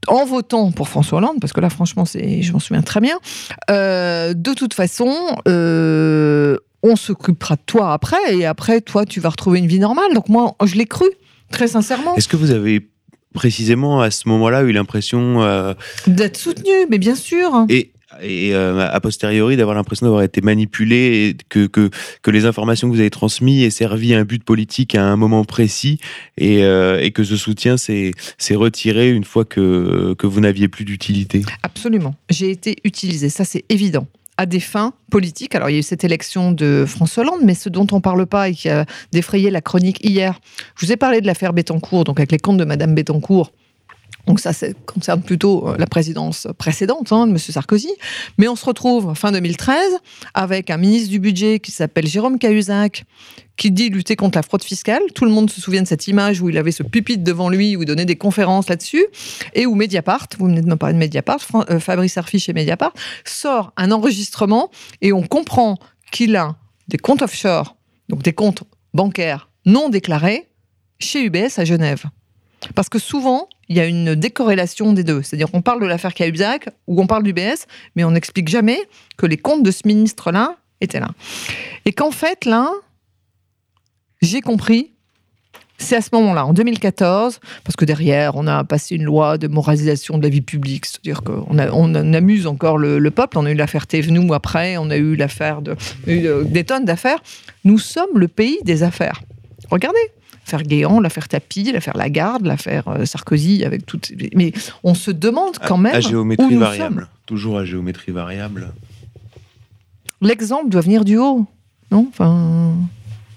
[0.08, 3.18] en votant pour François Hollande parce que là franchement c'est je m'en souviens très bien
[3.70, 5.14] euh, de toute façon
[5.48, 10.14] euh, on s'occupera de toi après et après toi tu vas retrouver une vie normale.
[10.14, 11.08] Donc moi je l'ai cru
[11.52, 12.16] très sincèrement.
[12.16, 12.90] Est-ce que vous avez
[13.34, 15.74] précisément à ce moment-là eu l'impression euh,
[16.08, 17.66] d'être soutenu mais bien sûr.
[17.70, 17.92] Et
[18.22, 21.90] et euh, a posteriori d'avoir l'impression d'avoir été manipulé et que, que,
[22.22, 25.44] que les informations que vous avez transmises aient servi un but politique à un moment
[25.46, 26.00] précis
[26.38, 28.14] et, euh, et que ce soutien s'est
[28.52, 31.42] retiré une fois que, que vous n'aviez plus d'utilité.
[31.64, 32.16] Absolument.
[32.30, 34.08] J'ai été utilisée, ça c'est évident,
[34.38, 35.56] à des fins politiques.
[35.56, 38.02] Alors il y a eu cette élection de François Hollande, mais ce dont on ne
[38.02, 40.40] parle pas et qui a défrayé la chronique hier,
[40.76, 43.52] je vous ai parlé de l'affaire Bettencourt, donc avec les comptes de Madame Bettencourt.
[44.28, 47.38] Donc ça, ça concerne plutôt euh, la présidence précédente hein, de M.
[47.38, 47.92] Sarkozy.
[48.38, 49.98] Mais on se retrouve fin 2013
[50.34, 53.06] avec un ministre du budget qui s'appelle Jérôme Cahuzac,
[53.56, 55.02] qui dit lutter contre la fraude fiscale.
[55.16, 57.76] Tout le monde se souvient de cette image où il avait ce pupitre devant lui,
[57.78, 59.06] où il donnait des conférences là-dessus,
[59.54, 62.94] et où Mediapart, vous venez de me parler de Mediapart, euh, Fabrice Arfi chez Mediapart,
[63.24, 64.70] sort un enregistrement
[65.02, 65.78] et on comprend
[66.12, 66.56] qu'il a
[66.90, 67.78] des comptes offshore,
[68.10, 68.64] donc des comptes
[68.94, 70.48] bancaires non déclarés,
[71.00, 72.06] chez UBS à Genève.
[72.76, 75.22] Parce que souvent, il y a une décorrélation des deux.
[75.22, 78.80] C'est-à-dire qu'on parle de l'affaire Cahuzac ou on parle d'UBS, mais on n'explique jamais
[79.18, 81.10] que les comptes de ce ministre-là étaient là.
[81.86, 82.72] Et qu'en fait, là,
[84.22, 84.92] j'ai compris,
[85.78, 89.48] c'est à ce moment-là, en 2014, parce que derrière, on a passé une loi de
[89.48, 93.38] moralisation de la vie publique, c'est-à-dire qu'on amuse encore le, le peuple.
[93.38, 95.76] On a eu l'affaire Thévenoud après, on a eu l'affaire de,
[96.08, 97.20] eu, euh, des tonnes d'affaires.
[97.64, 99.22] Nous sommes le pays des affaires.
[99.70, 100.00] Regardez,
[100.48, 104.12] l'affaire Guéant, l'affaire Tapie, l'affaire Lagarde, l'affaire euh, Sarkozy, avec toutes.
[104.34, 107.10] Mais on se demande quand même à où géométrie nous variable.
[107.26, 108.72] Toujours à géométrie variable.
[110.22, 111.46] l'exemple doit venir du haut,
[111.92, 112.08] non?
[112.10, 112.76] Enfin,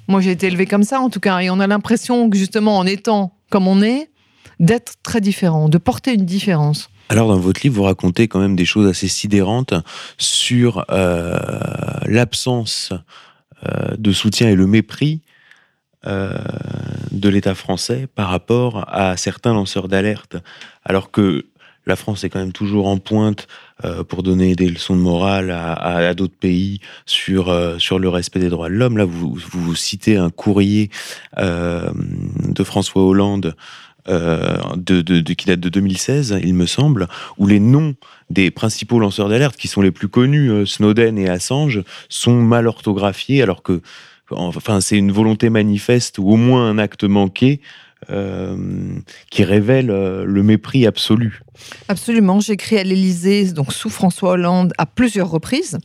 [0.06, 2.78] moi j'ai été élevé comme ça en tout cas, et on a l'impression que justement
[2.78, 4.08] en étant comme on est,
[4.60, 6.90] d'être très différent, de porter une différence.
[7.08, 9.74] Alors, dans votre livre, vous racontez quand même des choses assez sidérantes
[10.16, 11.36] sur euh,
[12.06, 12.92] l'absence
[13.66, 15.22] euh, de soutien et le mépris
[16.06, 16.38] euh,
[17.12, 20.36] de l'État français par rapport à certains lanceurs d'alerte,
[20.84, 21.46] alors que
[21.86, 23.48] la France est quand même toujours en pointe
[23.84, 28.38] euh, pour donner des leçons de morale à, d'autres pays sur, euh, sur le respect
[28.38, 28.96] des droits de l'homme.
[28.98, 29.38] Là, vous,
[29.74, 30.90] citez un courrier
[31.36, 33.54] de François Hollande
[34.06, 37.94] de, de- de- qui date de 2016, il me semble, où les noms
[38.28, 43.42] des principaux lanceurs d'alerte, qui sont les plus connus, Snowden et Assange, sont mal orthographiés,
[43.42, 43.82] alors que
[44.30, 47.60] enfin, c'est une volonté manifeste ou au moins un acte manqué
[48.08, 48.56] euh,
[49.30, 51.42] qui révèle euh, le mépris absolu.
[51.88, 55.76] Absolument, j'ai écrit à l'Élysée, donc sous François Hollande, à plusieurs reprises,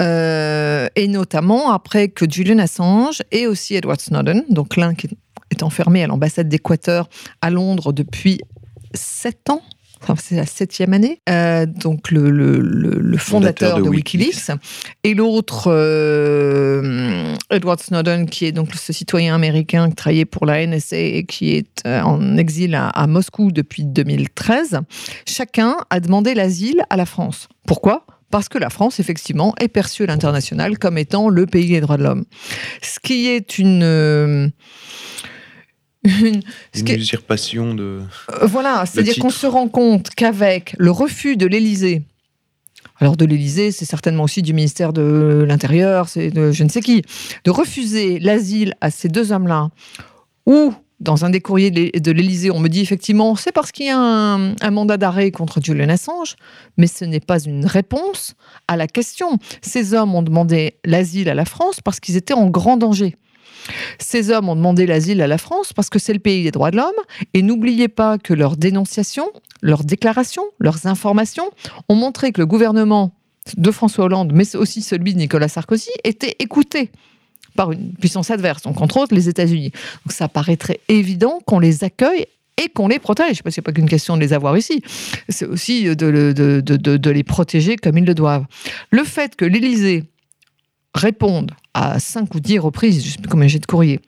[0.00, 5.10] euh, et notamment après que Julian Assange et aussi Edward Snowden, donc l'un qui
[5.52, 7.08] est enfermé à l'ambassade d'Équateur
[7.40, 8.40] à Londres depuis
[8.92, 9.62] sept ans.
[10.02, 11.20] Enfin, c'est la septième année.
[11.28, 14.50] Euh, donc le, le- le- le fondateur, Fondateur de de, Wikileaks.
[15.04, 20.66] Et l'autre, euh, Edward Snowden, qui est donc ce citoyen américain qui travaillait pour la
[20.66, 24.80] NSA et qui est euh, en exil à, à Moscou depuis 2013.
[25.28, 27.48] Chacun a demandé l'asile à la France.
[27.66, 28.06] Pourquoi?
[28.30, 31.96] Parce que la France, effectivement, est perçue à l'international comme étant le pays des droits
[31.96, 32.24] de l'homme.
[32.80, 34.50] Ce qui est une...
[36.04, 36.40] une-
[36.74, 38.00] Une usurpation de...
[38.30, 42.02] euh, voilà, c'est-à-dire qu'on se rend compte qu'avec le refus de l'Élysée,
[42.98, 46.80] alors de l'Élysée, c'est certainement aussi du ministère de l'Intérieur, c'est de je ne sais
[46.80, 47.02] qui,
[47.44, 49.70] de refuser l'asile à ces deux hommes-là,
[50.46, 53.90] ou dans un des courriers de l'Élysée, on me dit effectivement, c'est parce qu'il y
[53.90, 56.36] a un, un mandat d'arrêt contre Julian Assange,
[56.76, 58.34] mais ce n'est pas une réponse
[58.68, 59.38] à la question.
[59.62, 63.16] Ces hommes ont demandé l'asile à la France parce qu'ils étaient en grand danger.
[63.98, 66.70] Ces hommes ont demandé l'asile à la France parce que c'est le pays des droits
[66.70, 66.90] de l'homme.
[67.34, 69.30] Et n'oubliez pas que leurs dénonciations,
[69.62, 71.50] leurs déclarations, leurs informations
[71.88, 73.12] ont montré que le gouvernement
[73.56, 76.90] de François Hollande, mais aussi celui de Nicolas Sarkozy, était écouté
[77.56, 79.70] par une puissance adverse, donc entre autres les États-Unis.
[80.04, 83.42] Donc ça paraîtrait évident qu'on les accueille et qu'on les protège.
[83.42, 84.82] Parce que ce n'est pas qu'une question de les avoir ici,
[85.28, 88.46] c'est aussi de, de, les protéger comme ils le doivent.
[88.90, 90.04] Le fait que l'Élysée
[90.94, 94.00] réponde à cinq ou dix reprises, je sais plus combien j'ai de courrier,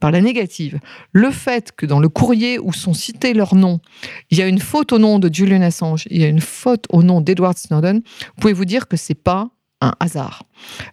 [0.00, 0.78] par la négative,
[1.12, 3.80] le fait que dans le courrier où sont cités leurs noms,
[4.30, 6.84] il y a une faute au nom de Julian Assange, il y a une faute
[6.90, 9.48] au nom d'Edward Snowden, vous pouvez vous dire que c'est pas
[9.80, 10.44] un hasard?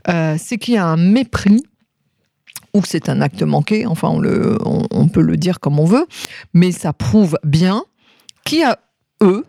[0.09, 1.63] Euh, c'est qu'il y a un mépris
[2.73, 6.07] ou c'est un acte manqué, enfin on, on, peut le dire comme on veut,
[6.53, 7.83] mais ça prouve bien
[8.45, 8.79] qu'il y a
[9.21, 9.45] eux,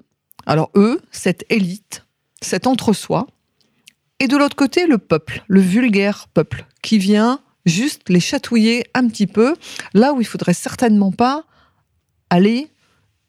[0.47, 2.05] alors eux, cette élite,
[2.43, 3.27] cet entre-soi,
[4.25, 9.07] et de l'autre côté le peuple, le vulgaire peuple, qui vient juste les chatouiller un
[9.07, 9.55] petit peu,
[9.93, 11.45] là où il faudrait certainement pas
[12.31, 12.69] aller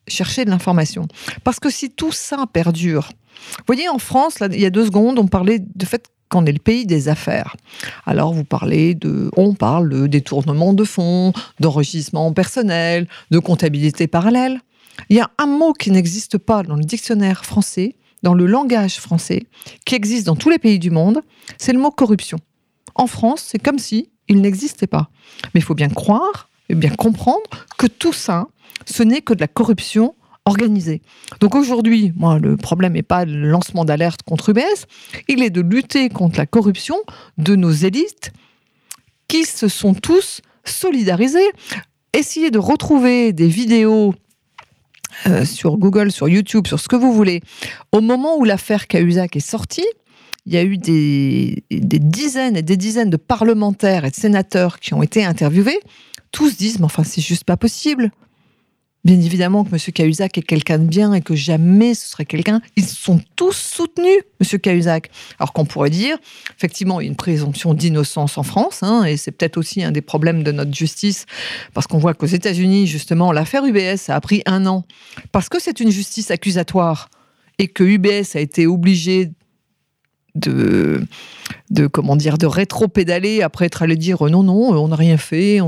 [0.07, 1.09] chercher de l'information.
[1.43, 3.09] Parce que si tout ça perdure,
[3.57, 6.53] vous voyez, en France, il y a deux secondes, on parlait de fait qu'on est
[6.53, 7.57] le pays des affaires.
[8.05, 14.61] Alors vous parlez de, on parle de détournement de fonds, d'enregistrement personnel, de comptabilité parallèle.
[15.09, 18.99] Il y a un mot qui n'existe pas dans le dictionnaire français, dans le langage
[18.99, 19.43] français,
[19.86, 21.21] qui existe dans tous les pays du monde,
[21.59, 22.39] c'est le mot corruption.
[22.95, 25.11] En France, c'est comme si il n'existait pas.
[25.53, 27.47] Mais il faut bien croire et bien comprendre
[27.78, 28.47] que tout ça,
[28.88, 30.15] ce n'est que de la corruption
[30.45, 31.03] organisée.
[31.39, 34.88] Donc aujourd'hui, moi, le problème n'est pas le lancement d'alerte contre UBS,
[35.28, 36.97] il est de lutter contre la corruption
[37.38, 38.34] de nos élites
[39.28, 41.51] qui se sont tous solidarisés.
[42.13, 44.15] Essayer de retrouver des vidéos
[45.28, 47.41] euh, sur Google, sur YouTube, sur ce que vous voulez,
[47.91, 49.88] au moment où l'affaire Cahuzac est sortie,
[50.45, 54.80] il y a eu des, des, dizaines et des dizaines de parlementaires et de sénateurs
[54.80, 55.80] qui ont été interviewés.
[56.32, 58.11] Tous disent, mais enfin, c'est juste pas possible.
[59.05, 59.79] Bien évidemment que M.
[59.93, 62.59] Cahuzac est quelqu'un de bien et que jamais ce serait quelqu'un.
[62.75, 64.59] Ils sont tous soutenus, M.
[64.59, 65.11] Cahuzac.
[65.39, 66.17] Alors qu'on pourrait dire,
[66.57, 69.91] effectivement, il y a une présomption d'innocence en France, hein, et c'est peut-être aussi un
[69.91, 71.27] des problèmes de notre justice,
[71.75, 74.85] parce qu'on voit qu'aux États-Unis, justement, l'affaire UBS a pris un an,
[75.31, 77.09] parce que c'est une justice accusatoire,
[77.59, 79.29] et que UBS a été obligé
[80.36, 81.05] de,
[81.69, 85.59] de comment dire, de rétro-pédaler après être allé dire non, non, on n'a rien fait.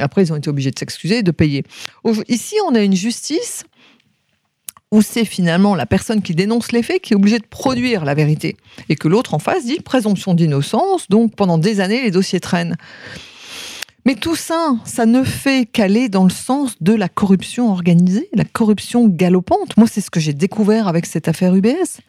[0.00, 1.64] Après, ils ont été obligés de s'excuser de payer.
[2.28, 3.64] Ici, on a une justice
[4.92, 8.14] où c'est finalement la personne qui dénonce les faits qui est obligée de produire la
[8.14, 8.56] vérité.
[8.88, 12.76] Et que l'autre en face dit présomption d'innocence, donc pendant des années, les dossiers traînent.
[14.04, 18.44] Mais tout ça, ça ne fait qu'aller dans le sens de la corruption organisée, la
[18.44, 19.76] corruption galopante.
[19.76, 22.00] Moi, c'est ce que j'ai découvert avec cette affaire UBS.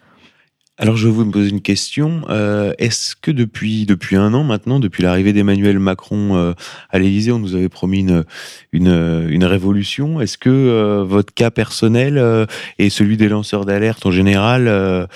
[0.80, 2.24] Alors je vous poser une question.
[2.30, 6.54] Euh, est-ce que depuis un an maintenant, depuis l'arrivée d'Emmanuel Macron euh,
[6.90, 8.24] à l'Élysée, on nous avait promis une
[8.72, 10.20] une, une révolution?
[10.20, 12.48] Est-ce que euh, votre cas personnel
[12.80, 15.08] et celui des lanceurs d'alerte en général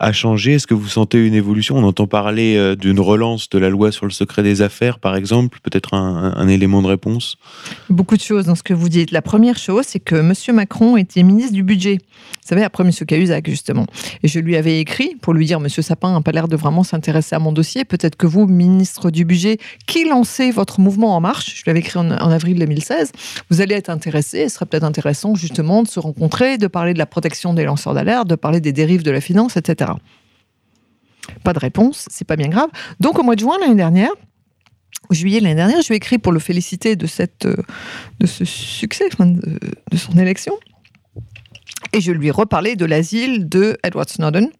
[0.00, 0.54] a changé?
[0.54, 1.76] Est-ce que vous sentez une évolution?
[1.76, 5.16] On entend parler euh, d'une relance de la loi sur le secret des affaires, par
[5.16, 7.36] exemple, peut-être un, élément de réponse?
[7.90, 9.10] Beaucoup de choses dans ce que vous dites.
[9.10, 10.32] La première chose, c'est que M.
[10.54, 11.98] Macron était ministre du budget.
[11.98, 12.90] Vous savez, après M.
[13.06, 13.86] Cahuzac, justement.
[14.22, 15.68] Et je lui avais écrit pour lui dire, M.
[15.68, 17.84] Sapin n'a pas l'air de vraiment s'intéresser à mon dossier.
[17.84, 21.80] Peut-être que vous, ministre du budget, qui lancez votre mouvement En Marche, je lui avais
[21.80, 23.12] écrit en, en avril 2016,
[23.50, 24.48] vous allez être intéressé.
[24.48, 27.94] Ce serait peut-être intéressant, justement, de se rencontrer, de parler de la protection des lanceurs
[27.94, 29.87] d'alerte, de parler des dérives de la finance, etc.
[31.44, 32.70] Pas de réponse, c'est pas bien grave.
[33.00, 34.10] Donc au mois de juin l'année dernière,
[35.10, 37.56] juillet l'année dernière, je lui ai écrit pour le féliciter de, cette, euh,
[38.20, 40.54] de ce succès, de, son élection.
[41.92, 44.50] Et je lui ai reparlé de l'asile de Edward Snowden.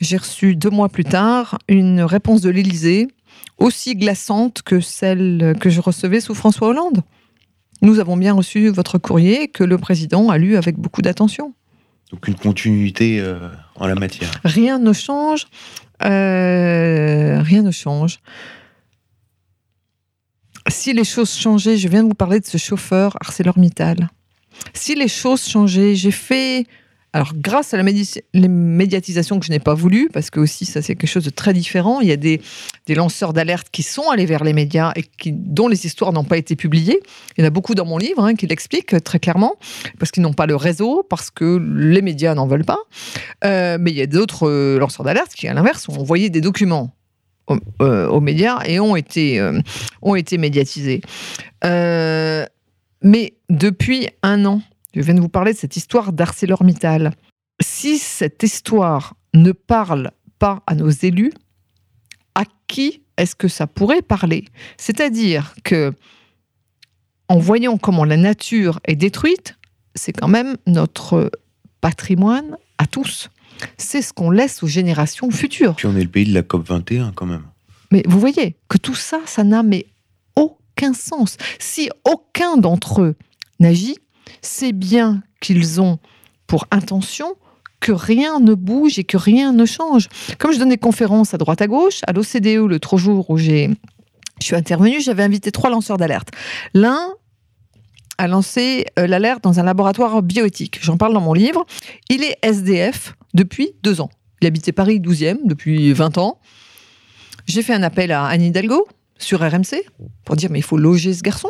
[0.00, 3.08] J'ai reçu deux mois plus tard une réponse de l'Élysée
[3.58, 7.02] aussi glaçante que celle que je recevais sous François Hollande.
[7.82, 11.54] Nous avons bien reçu votre courrier que le président a lu avec beaucoup d'attention.
[12.10, 14.30] Donc une continuité euh, en la matière.
[14.44, 15.46] Rien ne change.
[16.04, 18.20] Euh, rien ne change.
[20.68, 24.08] Si les choses changeaient, je viens de vous parler de ce chauffeur ArcelorMittal.
[24.74, 26.66] Si les choses changeaient, j'ai fait
[27.14, 30.94] alors, grâce à la médiatisation que je n'ai pas voulu, parce que aussi ça c'est
[30.94, 32.40] quelque chose de très différent, il y a des,
[32.90, 36.36] lanceurs d'alerte qui sont allés vers les médias et qui, dont les histoires n'ont pas
[36.36, 37.00] été publiées.
[37.36, 39.56] Il y en a beaucoup dans mon livre hein, qui l'expliquent très clairement,
[39.98, 42.78] parce qu'ils n'ont pas le réseau, parce que les médias n'en veulent pas.
[43.44, 46.42] Euh, mais il y a d'autres euh, lanceurs d'alerte qui, à l'inverse, ont envoyé des
[46.42, 46.94] documents
[47.80, 49.40] euh, aux, médias et ont été,
[50.02, 51.00] ont été médiatisés.
[51.62, 54.60] mais depuis un an,
[54.98, 57.14] je viens de vous parler de cette histoire d'ArcelorMittal.
[57.60, 61.32] Si cette histoire ne parle pas à nos élus,
[62.34, 64.44] à qui est-ce que ça pourrait parler?
[64.76, 65.92] C'est-à-dire que
[67.28, 69.56] en voyant comment la nature est détruite,
[69.94, 71.30] c'est quand même notre
[71.80, 73.30] patrimoine à tous.
[73.76, 75.76] C'est ce qu'on laisse aux générations futures.
[75.76, 77.44] Puis on est le pays de la COP 21 quand même.
[77.92, 79.86] Mais vous voyez que tout ça, ça n'a mais
[80.34, 81.36] aucun sens.
[81.60, 83.14] Si aucun d'entre eux
[83.60, 83.96] n'agit,
[84.42, 85.98] c'est bien qu'ils ont
[86.46, 87.34] pour intention
[87.80, 90.08] que rien ne bouge et que rien ne change.
[90.38, 93.38] Comme je donne des conférences à droite à gauche, à l'OCDE, le trois jours où
[93.38, 93.70] j'ai
[94.40, 96.28] je suis intervenue, j'avais invité trois lanceurs d'alerte.
[96.72, 97.12] L'un
[98.18, 100.78] a lancé euh, l'alerte dans un laboratoire bioéthique.
[100.80, 101.66] J'en parle dans mon livre.
[102.08, 104.10] Il est SDF depuis deux ans.
[104.40, 106.40] Il habitait Paris 12e depuis 20 ans.
[107.46, 108.86] J'ai fait un appel à Anne Hidalgo
[109.18, 109.82] sur RMC
[110.24, 111.48] pour dire mais il faut loger ce garçon.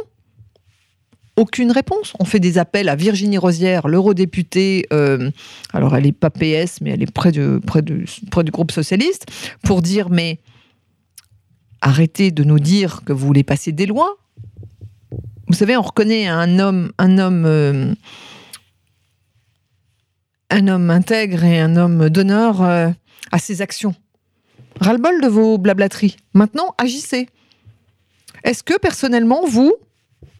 [1.39, 2.15] Aucune réponse.
[2.19, 5.31] On fait des appels à Virginie Rosière, l'eurodéputée, euh,
[5.73, 7.61] alors elle n'est pas PS, mais elle est près, du
[8.51, 9.27] groupe socialiste,
[9.63, 10.41] pour dire mais
[11.81, 14.17] arrêtez de nous dire que vous voulez passer des lois.
[15.47, 17.95] Vous savez, on reconnaît un homme, un homme, euh,
[20.51, 22.91] intègre et un homme d'honneur euh,
[23.31, 23.95] à ses actions.
[24.81, 26.17] Ras-le-bol de vos blablateries.
[26.35, 27.29] Maintenant, agissez.
[28.43, 29.77] Est-ce que personnellement, vous,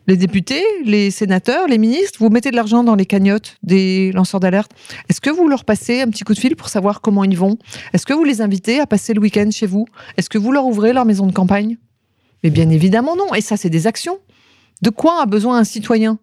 [0.09, 4.41] les députés, les sénateurs, les ministres, vous mettez de l'argent dans les cagnottes des lanceurs
[4.41, 4.71] d'alerte.
[5.11, 7.59] Est-ce que vous leur passez un petit coup de fil pour savoir comment ils vont?
[7.93, 9.85] Est-ce que vous les invitez à passer le week-end chez vous?
[10.17, 11.77] Est-ce que vous leur ouvrez leur maison de campagne?
[12.43, 13.35] Mais bien évidemment non.
[13.35, 14.19] Et ça, c'est des actions.
[14.81, 16.19] De quoi a besoin un citoyen?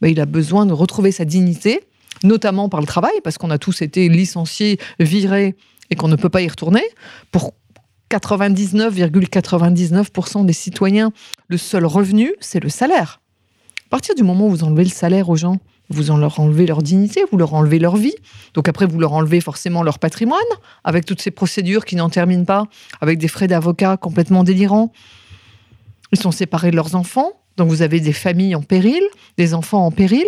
[0.00, 1.82] Ben, Il a besoin de retrouver sa dignité,
[2.24, 5.54] notamment par le travail, parce qu'on a tous été licenciés, virés,
[5.90, 6.82] et qu'on ne peut pas y retourner.
[7.30, 7.54] Pour
[8.10, 11.12] 99,99% des citoyens,
[11.46, 13.20] le seul revenu, c'est le salaire.
[13.88, 15.56] À partir du moment où vous enlevez le salaire aux gens,
[15.88, 18.14] vous leur enlevez leur dignité, vous leur enlevez leur vie.
[18.52, 20.38] Donc après, vous leur enlevez forcément leur patrimoine,
[20.84, 22.64] avec toutes ces procédures qui n'en terminent pas,
[23.00, 24.92] avec des frais d'avocat complètement délirants.
[26.12, 29.02] Ils sont séparés de leurs enfants, donc vous avez des familles en péril,
[29.38, 30.26] des enfants en péril.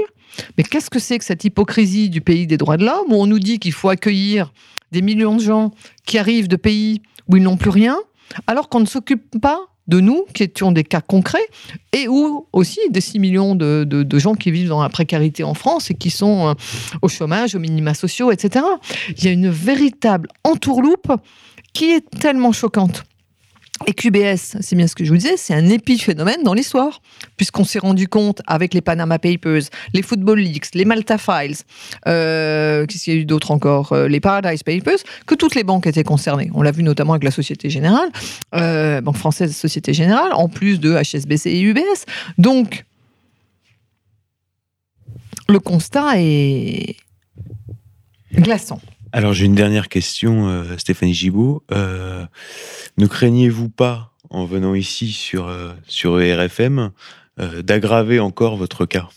[0.57, 3.27] Mais qu'est-ce que c'est que cette hypocrisie du pays des droits de l'homme, où on
[3.27, 4.55] nous dit qu'il faut accueillir
[4.91, 5.71] des millions de gens
[6.07, 7.99] qui arrivent de pays où ils n'ont plus rien,
[8.47, 9.61] alors qu'on ne s'occupe pas
[9.91, 11.47] de nous, qui étions des cas concrets,
[11.93, 15.91] et où aussi des 6 millions de, gens qui vivent dans la précarité en France
[15.91, 16.55] et qui sont euh,
[17.03, 18.65] au chômage, aux minima sociaux, etc.
[19.17, 21.13] Il y a une véritable entourloupe
[21.73, 23.05] qui est tellement choquante.
[23.87, 27.01] Et QBS, c'est bien ce que je vous disais, c'est un épiphénomène dans l'histoire,
[27.39, 29.63] puisqu'on s'est rendu compte avec les Panama Papers,
[29.95, 31.57] les Football Leaks, les Malta Files,
[32.07, 35.65] euh, qu'est-ce qu'il y a eu d'autres encore, euh, les Paradise Papers, que toutes les
[35.65, 36.51] banques étaient concernées.
[36.55, 38.11] On l'a vu notamment avec la Société Générale,
[38.55, 42.05] euh, Banque Française Société Générale, en plus de HSBC et UBS.
[42.37, 42.85] Donc,
[45.49, 46.97] le constat est
[48.35, 48.81] glaçant.
[49.13, 51.65] Alors j'ai une dernière question, euh, Stéphanie Gibault.
[51.73, 52.25] Euh,
[52.97, 56.91] ne craignez-vous pas, en venant ici sur, euh, sur RFM,
[57.65, 59.09] d'aggraver encore votre cas?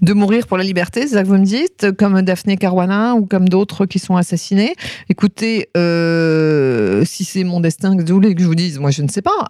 [0.00, 3.26] De mourir pour la liberté, c'est ça que vous me dites, comme Daphné Caruana ou
[3.26, 4.74] comme d'autres qui sont assassinés.
[5.10, 5.68] Écoutez,
[7.04, 9.22] si c'est mon destin que vous voulez que je vous dise, moi je ne sais
[9.22, 9.46] pas.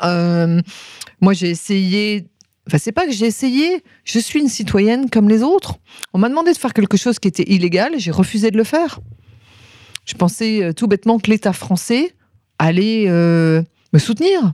[1.20, 2.26] moi j'ai essayé
[2.66, 3.82] Enfin, c'est pas que j'ai essayé.
[4.04, 5.76] Je suis une citoyenne comme les autres.
[6.12, 7.94] On m'a demandé de faire quelque chose qui était illégal.
[7.98, 9.00] J'ai refusé de le faire.
[10.04, 12.14] Je pensais euh, tout bêtement que l'État français
[12.58, 13.62] allait euh,
[13.92, 14.52] me soutenir.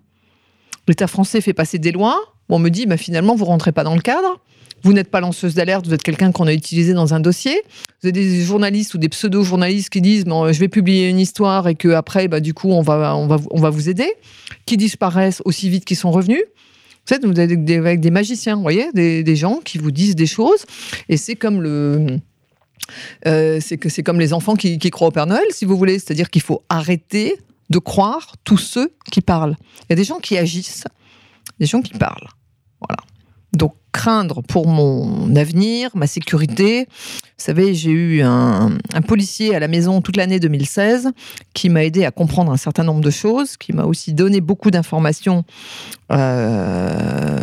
[0.88, 2.18] L'État français fait passer des lois.
[2.48, 4.40] on me dit, bah, finalement, vous rentrez pas dans le cadre.
[4.84, 7.62] Vous n'êtes pas lanceuse d'alerte, vous êtes quelqu'un qu'on a utilisé dans un dossier.
[8.02, 11.68] Vous avez des journalistes ou des pseudo-journalistes qui disent bon, je vais publier une histoire
[11.68, 14.12] et que après, bah, du coup, on va, on, va, on va vous aider,
[14.66, 16.42] qui disparaissent aussi vite qu'ils sont revenus.
[17.10, 20.64] Vous des, avec des magiciens, vous voyez, des, gens qui vous disent des choses,
[21.08, 22.18] et c'est comme le.
[23.26, 25.98] Euh, c'est que c'est comme les enfants qui, croient au Père Noël, si vous voulez.
[25.98, 27.36] C'est-à-dire qu'il faut arrêter
[27.70, 29.56] de croire tous ceux qui parlent.
[29.82, 30.84] Il y a des gens qui agissent,
[31.58, 32.28] des gens qui parlent.
[32.80, 33.02] Voilà.
[33.52, 36.86] Donc craindre pour mon avenir, ma sécurité.
[37.38, 41.10] Vous savez, j'ai eu un, policier à la maison toute l'année 2016
[41.54, 44.70] qui m'a aidé à comprendre un certain nombre de choses, qui m'a aussi donné beaucoup
[44.70, 45.44] d'informations
[46.12, 47.40] euh,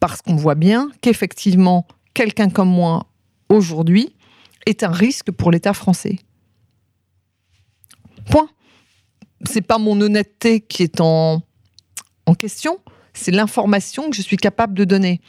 [0.00, 3.06] parce qu'on voit bien qu'effectivement, quelqu'un comme moi,
[3.48, 4.16] aujourd'hui,
[4.64, 6.18] est un risque pour l'État français.
[8.30, 8.48] Point.
[9.44, 11.42] C'est pas mon honnêteté qui est en,
[12.24, 12.80] en question,
[13.12, 15.20] c'est l'information que je suis capable de donner.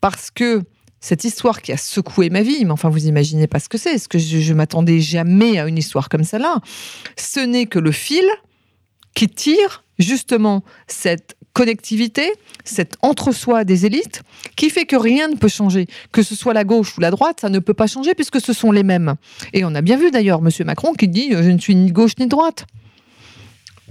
[0.00, 0.62] Parce que
[1.00, 3.94] cette histoire qui a secoué ma vie, mais enfin vous imaginez pas ce que c'est,
[3.94, 6.60] est-ce que je, je m'attendais jamais à une histoire comme celle-là
[7.16, 8.24] Ce n'est que le fil
[9.14, 12.32] qui tire justement cette connectivité,
[12.64, 14.22] cet entre-soi des élites,
[14.56, 15.86] qui fait que rien ne peut changer.
[16.12, 18.52] Que ce soit la gauche ou la droite, ça ne peut pas changer puisque ce
[18.52, 19.14] sont les mêmes.
[19.52, 20.50] Et on a bien vu d'ailleurs M.
[20.64, 22.66] Macron qui dit Je ne suis ni gauche ni droite.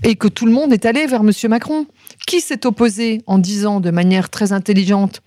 [0.04, 1.32] et que tout le monde est allé vers M.
[1.50, 1.86] Macron.
[2.28, 5.22] Qui s'est opposé en disant de manière très intelligente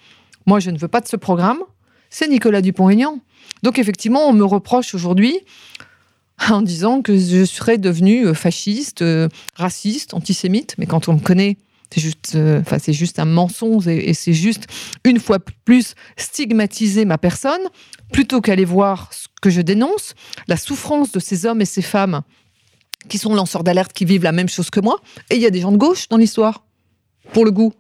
[0.47, 1.59] Moi, je ne veux pas de ce programme
[2.13, 3.21] C'est Nicolas Dupont-Aignan.
[3.63, 5.41] Donc, effectivement, on me reproche aujourd'hui
[6.51, 10.75] en disant que je serais devenu euh, fasciste, euh, raciste, antisémite.
[10.77, 11.57] Mais quand on me connaît,
[11.91, 14.67] c'est juste, euh, juste un mensonge et, c'est juste
[15.05, 17.61] une fois plus stigmatiser ma personne
[18.13, 20.15] plutôt qu'aller voir ce que je dénonce,
[20.49, 22.21] la souffrance de ces hommes et ces femmes
[23.09, 25.01] qui sont lanceurs d'alerte, qui vivent la même chose que moi.
[25.31, 26.67] Et il y a des gens de gauche dans l'histoire,
[27.33, 27.73] pour le goût.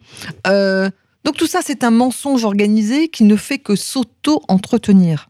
[1.25, 5.29] Donc tout ça, c'est un mensonge organisé qui ne fait que s'auto-entretenir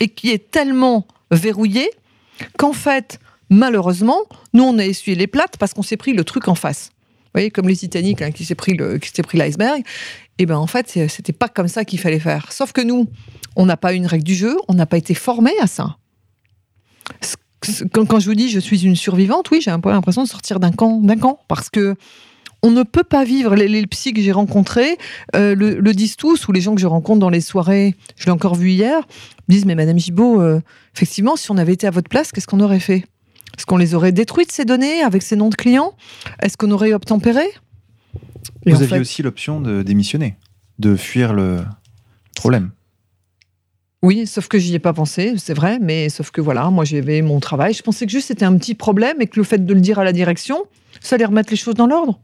[0.00, 1.88] et qui est tellement verrouillé
[2.58, 3.18] qu'en fait,
[3.48, 4.20] malheureusement,
[4.52, 6.90] nous, on a essuyé les plates parce qu'on s'est pris le truc en face.
[7.26, 9.82] Vous voyez, comme les Titanic hein, qui s'est pris l'iceberg.
[10.38, 12.52] Et ben en fait, c'était pas comme ça qu'il fallait faire.
[12.52, 13.08] Sauf que nous,
[13.56, 15.96] on n'a pas une règle du jeu, on n'a pas été formé à ça.
[17.92, 20.58] Quand je vous dis je suis une survivante, oui, j'ai un peu l'impression de sortir
[20.58, 21.94] d'un camp, d'un camp, parce que
[22.62, 23.54] on ne peut pas vivre.
[23.54, 24.96] Les, les psys que j'ai rencontrés
[25.34, 28.26] euh, le, le disent tous, ou les gens que je rencontre dans les soirées, je
[28.26, 28.98] l'ai encore vu hier,
[29.48, 30.60] me disent mais Madame Gibault, euh,
[30.94, 33.04] effectivement, si on avait été à votre place, qu'est-ce qu'on aurait fait?
[33.58, 35.92] Est-ce qu'on les aurait détruites ces données avec ces noms de clients?
[36.40, 37.44] Est-ce qu'on aurait obtempéré?
[38.64, 40.36] Et Vous aviez fait- aussi l'option de démissionner,
[40.78, 41.60] de fuir le
[42.34, 42.70] problème.
[44.02, 47.22] Oui, sauf que j'y ai pas pensé, c'est vrai, mais sauf que voilà, moi j'avais
[47.22, 47.72] mon travail.
[47.72, 49.98] Je pensais que juste c'était un petit problème et que le fait de le dire
[50.00, 50.64] à la direction,
[51.00, 52.18] ça allait remettre les choses dans l'ordre.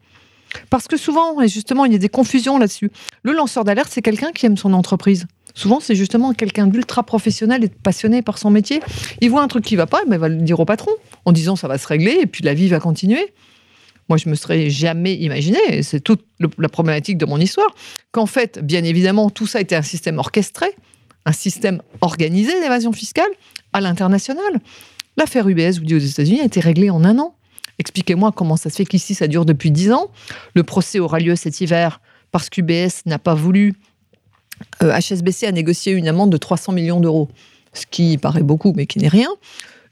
[0.70, 2.90] Parce que souvent, et justement, il y a des confusions là-dessus.
[3.22, 5.26] Le lanceur d'alerte, c'est quelqu'un qui aime son entreprise.
[5.54, 8.80] Souvent, c'est justement quelqu'un d'ultra professionnel et passionné par son métier.
[9.20, 10.92] Il voit un truc qui va pas, mais il va le dire au patron
[11.24, 13.34] en disant ça va se régler et puis la vie va continuer.
[14.08, 16.24] Moi, je me serais jamais imaginé, et c'est toute
[16.58, 17.74] la problématique de mon histoire,
[18.10, 20.68] qu'en fait, bien évidemment, tout ça était un système orchestré,
[21.26, 23.28] un système organisé d'évasion fiscale
[23.74, 24.60] à l'international.
[25.18, 27.34] L'affaire UBS, vous dites aux États-Unis, a été réglée en un an.
[27.78, 30.10] Expliquez-moi comment ça se fait qu'ici, ça dure depuis dix ans.
[30.54, 32.00] Le procès aura lieu cet hiver
[32.30, 33.74] parce qu'UBS n'a pas voulu.
[34.82, 37.28] euh, HSBC a négocié une amende de 300 millions d'euros,
[37.72, 39.28] ce qui paraît beaucoup, mais qui n'est rien.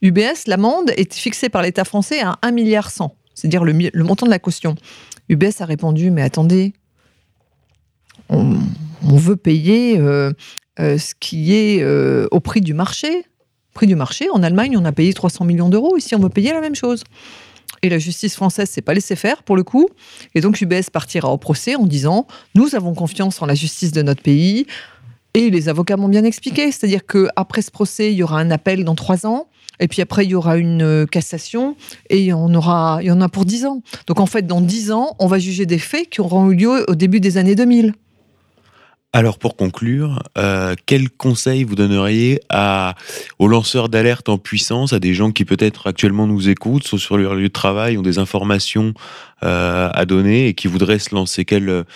[0.02, 3.72] UBS, l'amende est fixée par l'État français à 1 milliard 100, c'est-à-dire le,
[4.02, 4.74] montant de la caution.
[5.28, 6.72] UBS a répondu, mais attendez,
[8.28, 8.58] on,
[9.02, 10.32] veut payer euh,
[10.80, 13.24] euh, ce qui est euh, au prix du marché.
[13.72, 15.96] Prix du marché, en Allemagne, on a payé 300 millions d'euros.
[15.96, 17.04] Ici, on veut payer la même chose.
[17.82, 19.88] Et la justice française s'est pas laissée faire pour le coup.
[20.34, 24.02] Et donc UBS partira au procès en disant nous avons confiance en la justice de
[24.02, 24.66] notre pays.
[25.34, 28.50] Et les avocats m'ont bien expliqué, c'est-à-dire que après ce procès, il y aura un
[28.50, 29.48] appel dans trois ans.
[29.80, 31.76] Et puis après, il y aura une euh, cassation
[32.08, 33.82] et on aura, il y en a pour dix ans.
[34.06, 36.86] Donc en fait, dans dix ans, on va juger des faits qui auront eu lieu
[36.88, 37.92] au début des années 2000.
[39.16, 42.38] Alors pour conclure, euh, quel conseil vous donneriez
[43.38, 47.16] aux lanceurs d'alerte en puissance, à des gens qui peut-être actuellement nous écoutent, sont sur
[47.16, 48.92] leur lieu de travail, ont des informations
[49.42, 51.46] euh, à donner et qui voudraient se lancer?
[51.46, 51.86] Quel,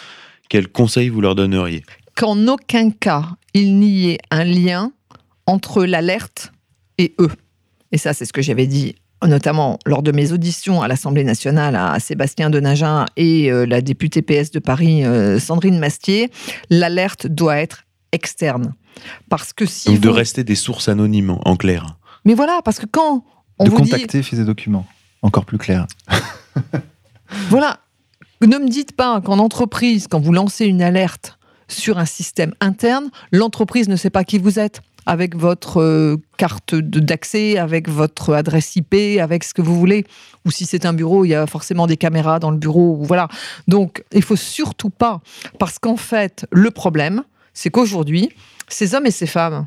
[0.49, 1.83] quel conseil vous leur donneriez?
[2.17, 4.91] Qu'en aucun cas, il n'y ait un lien
[5.45, 6.53] entre l'alerte
[6.97, 7.33] et eux.
[7.93, 8.95] Et ça, c'est ce que j'avais dit
[9.27, 14.23] notamment lors de mes auditions à l'Assemblée nationale à Sébastien Denagen et euh, la députée
[14.23, 16.31] PS de Paris, euh, Sandrine Mastier,
[16.71, 18.75] l'alerte doit être externe.
[19.29, 21.99] Parce que si Donc de rester des sources anonymes, en clair.
[22.25, 23.25] Mais voilà, parce que quand
[23.59, 23.91] on de vous dit...
[23.91, 24.87] contacter Fils et Documents.
[25.23, 25.87] Encore plus clair.
[27.49, 27.79] Voilà.
[28.43, 33.11] Ne me dites pas qu'en entreprise, quand vous lancez une alerte sur un système interne,
[33.33, 34.81] l'entreprise ne sait pas qui vous êtes.
[35.07, 40.05] Avec votre euh, carte d'accès, avec votre adresse IP, avec ce que vous voulez.
[40.45, 42.99] Ou si c'est un bureau, il y a forcément des caméras dans le bureau.
[43.03, 43.29] Voilà.
[43.69, 45.21] Donc, il faut surtout pas.
[45.59, 47.23] Parce qu'en fait, le problème,
[47.55, 48.31] c'est qu'aujourd'hui,
[48.69, 49.67] ces hommes et ces femmes,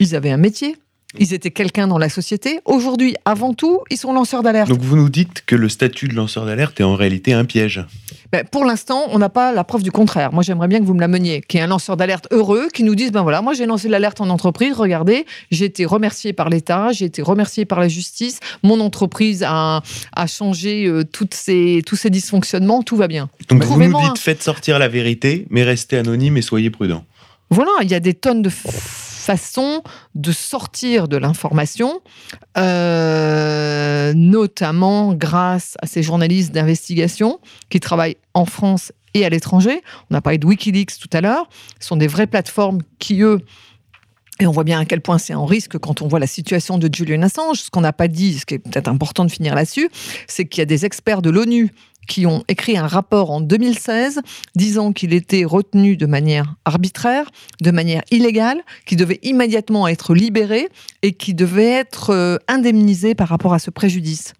[0.00, 0.76] ils avaient un métier.
[1.18, 2.60] Ils étaient quelqu'un dans la société.
[2.64, 4.68] Aujourd'hui, avant tout, ils sont lanceurs d'alerte.
[4.68, 7.84] Donc vous nous dites que le statut de lanceur d'alerte est en réalité un piège.
[8.32, 10.32] Ben, pour l'instant, on n'a pas la preuve du contraire.
[10.32, 12.82] Moi, j'aimerais bien que vous me l'ameniez, qu'il y ait un lanceur d'alerte heureux qui
[12.82, 16.48] nous dise ben voilà, moi j'ai lancé l'alerte en entreprise, regardez, j'ai été remercié par
[16.50, 19.82] l'État, j'ai été remercié par la justice, mon entreprise a,
[20.16, 23.28] a changé euh, toutes ces, tous ces dysfonctionnements, tout va bien.
[23.50, 27.04] Donc vous nous un- dites faites sortir la vérité, mais restez anonyme et soyez prudent.
[27.50, 28.50] Voilà, il y a des tonnes de
[29.24, 29.82] f- façons
[30.14, 32.00] de sortir de l'information,
[32.58, 39.82] euh, notamment grâce à ces journalistes d'investigation qui travaillent en France et à l'étranger.
[40.10, 41.48] On a parlé de Wikileaks tout à l'heure.
[41.80, 43.40] Ce sont des vraies plateformes qui, eux,
[44.40, 46.78] et on voit bien à quel point c'est en risque quand on voit la situation
[46.78, 47.58] de Julian Assange.
[47.60, 49.88] Ce qu'on n'a pas dit, ce qui est peut-être important de finir là-dessus,
[50.26, 51.72] c'est qu'il y a des experts de l'ONU
[52.06, 54.20] qui ont écrit un rapport en 2016
[54.54, 57.30] disant qu'il était retenu de manière arbitraire,
[57.60, 60.68] de manière illégale, qui devait immédiatement être libéré
[61.02, 64.34] et qui devait être euh, indemnisé par rapport à ce préjudice.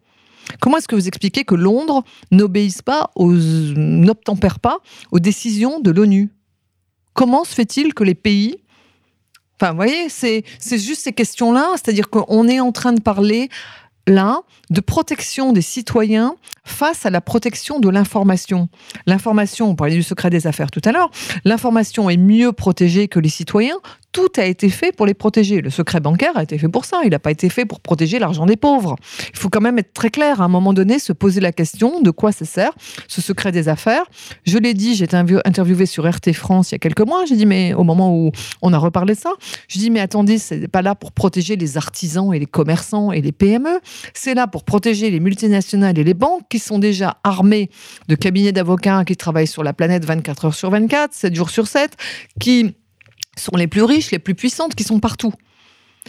[0.61, 4.79] Comment est-ce que vous expliquez que Londres n'obéisse pas, n'obtempère pas
[5.11, 6.31] aux décisions de l'ONU?
[7.15, 8.57] Comment se fait-il que les pays
[9.61, 10.45] Enfin, vous voyez, c'est
[10.79, 13.49] juste ces questions-là, c'est-à-dire qu'on est en train de parler
[14.07, 14.41] là
[14.71, 18.69] de protection des citoyens face à la protection de l'information.
[19.07, 21.11] L'information, on parlait du secret des affaires tout à l'heure,
[21.45, 23.79] l'information est mieux protégée que les citoyens
[24.15, 25.61] tout a été fait pour les protéger.
[25.61, 27.01] Le secret bancaire a été fait pour ça.
[27.05, 28.95] Il n'a pas été fait pour protéger l'argent des pauvres.
[29.33, 30.41] Il faut quand même être très clair.
[30.41, 32.71] À un moment donné, se poser la question de quoi ça sert,
[33.09, 34.05] ce secret des affaires.
[34.47, 37.25] Je l'ai dit, j'ai été interviewé sur RT France il y a quelques mois.
[37.25, 38.31] J'ai dit, mais au moment où
[38.63, 39.33] on a reparlé de ça,
[39.67, 43.21] je dis, mais attendez, c'est pas là pour protéger les artisans et les commerçants et
[43.21, 43.81] les PME.
[44.13, 47.71] C'est là pour protéger les multinationales et les banques qui sont déjà armées
[48.09, 51.67] de cabinets d'avocats qui travaillent sur la planète 24 heures sur 24, 7 jours sur
[51.67, 51.97] 7,
[52.41, 52.75] qui
[53.37, 55.33] sont les plus riches, les plus puissantes, qui sont partout.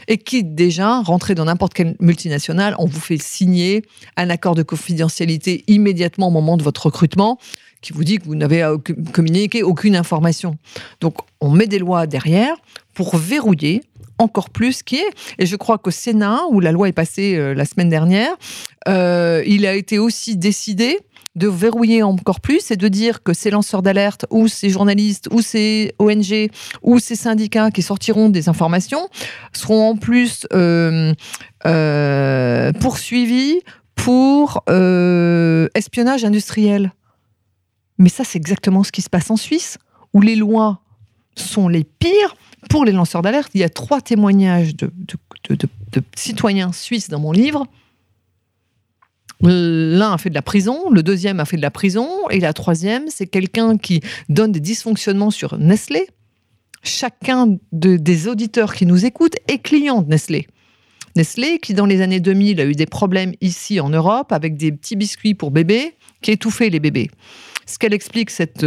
[0.08, 3.84] Et qui, déjà, rentrez dans n'importe quelle multinationale, on vous fait signer
[4.18, 7.40] un accord de confidentialité immédiatement au moment de votre recrutement,
[7.82, 8.76] qui vous dit que vous n'avez à
[9.14, 10.58] communiquer aucune information.
[11.02, 12.56] Donc, on met des lois derrière
[12.94, 13.84] pour verrouiller
[14.18, 15.10] encore plus qui est.
[15.40, 18.36] Et je crois qu'au Sénat, où la loi est passée euh, la semaine dernière,
[18.88, 21.00] euh, il a été aussi décidé
[21.36, 25.42] de verrouiller encore plus et de dire que ces lanceurs d'alerte ou ces journalistes ou
[25.42, 26.50] ces ONG
[26.82, 29.10] ou ces syndicats qui sortiront des informations
[29.52, 31.14] seront en plus euh,
[32.80, 33.60] poursuivis
[33.96, 34.64] pour
[35.76, 36.94] espionnage industriel.
[37.98, 39.78] Mais ça, c'est exactement ce qui se passe en Suisse,
[40.14, 40.82] où les lois
[41.36, 42.36] sont les pires
[42.70, 43.52] pour les lanceurs d'alerte.
[43.54, 44.92] Il y a trois témoignages de,
[46.16, 47.68] citoyens suisses dans mon livre
[49.42, 52.54] L'un a fait de la prison, le deuxième a fait de la prison, et la
[52.54, 56.08] troisième, c'est quelqu'un qui donne des dysfonctionnements sur Nestlé.
[56.84, 60.48] Chacun des auditeurs qui nous écoutent est client de Nestlé.
[61.16, 64.72] Nestlé, qui dans les années 2000 a eu des problèmes ici en Europe avec des
[64.72, 67.10] petits biscuits pour bébés qui étouffaient les bébés.
[67.66, 68.64] Ce qu'elle explique, cette,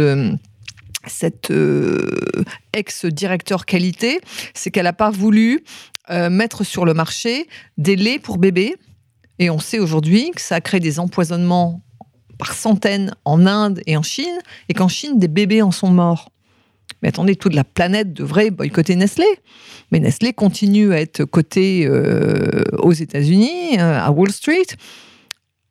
[1.23, 2.43] euh, euh,
[2.73, 4.19] ex-directeur qualité,
[4.53, 5.63] c'est qu'elle n'a pas voulu
[6.09, 7.47] euh, mettre sur le marché
[7.77, 8.75] des laits pour bébés
[9.39, 11.81] et on sait aujourd'hui que ça crée des empoisonnements
[12.37, 14.39] par centaines en Inde et en Chine,
[14.69, 16.31] et qu'en Chine, des bébés en sont morts.
[17.01, 19.25] Mais attendez, toute la planète devrait boycotter Nestlé.
[19.91, 24.65] Mais Nestlé continue à être coté euh, aux États-Unis, à Wall Street.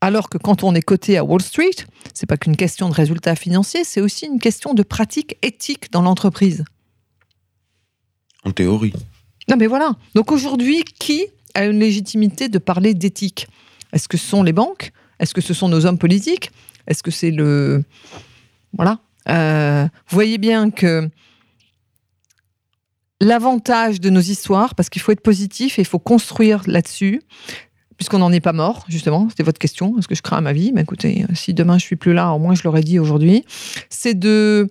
[0.00, 1.70] Alors que quand on est coté à Wall Street,
[2.18, 6.02] c'est pas qu'une question de résultats financiers, c'est aussi une question de pratique éthique dans
[6.02, 6.64] l'entreprise.
[8.42, 8.92] En théorie.
[9.48, 9.92] Non, mais voilà.
[10.16, 13.46] Donc aujourd'hui, qui a une légitimité de parler d'éthique?
[13.92, 14.90] Est-ce que ce sont les banques?
[15.20, 16.50] Est-ce que ce sont nos hommes politiques?
[16.88, 17.84] Est-ce que c'est le...
[18.72, 18.98] Voilà.
[19.28, 21.08] Euh, vous voyez bien que
[23.20, 27.22] l'avantage de nos histoires, parce qu'il faut être positif et il faut construire là-dessus,
[27.98, 30.72] puisqu'on n'en est pas mort, justement, c'était votre question, est-ce que je crains ma vie?
[30.72, 33.44] Mais écoutez, si demain je suis plus là, au moins je l'aurais dit aujourd'hui,
[33.90, 34.70] c'est de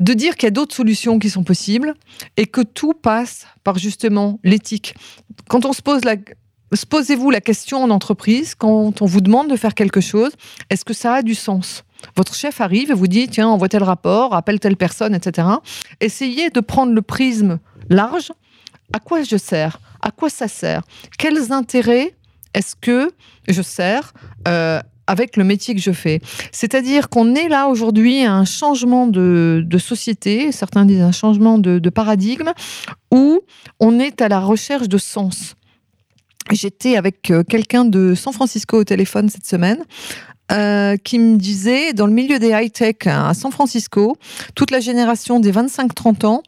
[0.00, 1.94] de dire qu'il y a d'autres solutions qui sont possibles
[2.36, 4.96] et que tout passe par justement l'éthique.
[5.48, 6.16] Quand on se pose la
[6.90, 10.32] posez-vous la question en entreprise quand on vous demande de faire quelque chose,
[10.70, 11.84] est-ce que ça a du sens?
[12.16, 15.46] Votre chef arrive et vous dit tiens, envoie tel rapport, appelle telle personne, etc.
[16.00, 18.32] Essayez de prendre le prisme large.
[18.94, 19.80] À quoi je sers?
[20.02, 20.82] À quoi ça sert?
[21.18, 22.14] Quels intérêts
[22.54, 23.10] est-ce que
[23.48, 24.14] je sers
[24.46, 26.20] euh, avec le métier que je fais?
[26.52, 31.90] C'est-à-dire qu'on est là aujourd'hui à un changement de, société, certains disent un changement de,
[31.90, 32.52] paradigme,
[33.12, 33.40] où
[33.80, 35.56] on est à la recherche de sens.
[36.52, 39.82] J'étais avec euh, quelqu'un de San Francisco au téléphone cette semaine.
[40.52, 44.18] Euh, qui me disait, dans le milieu des high-tech à San Francisco,
[44.54, 46.42] toute la génération des 25-30 ans,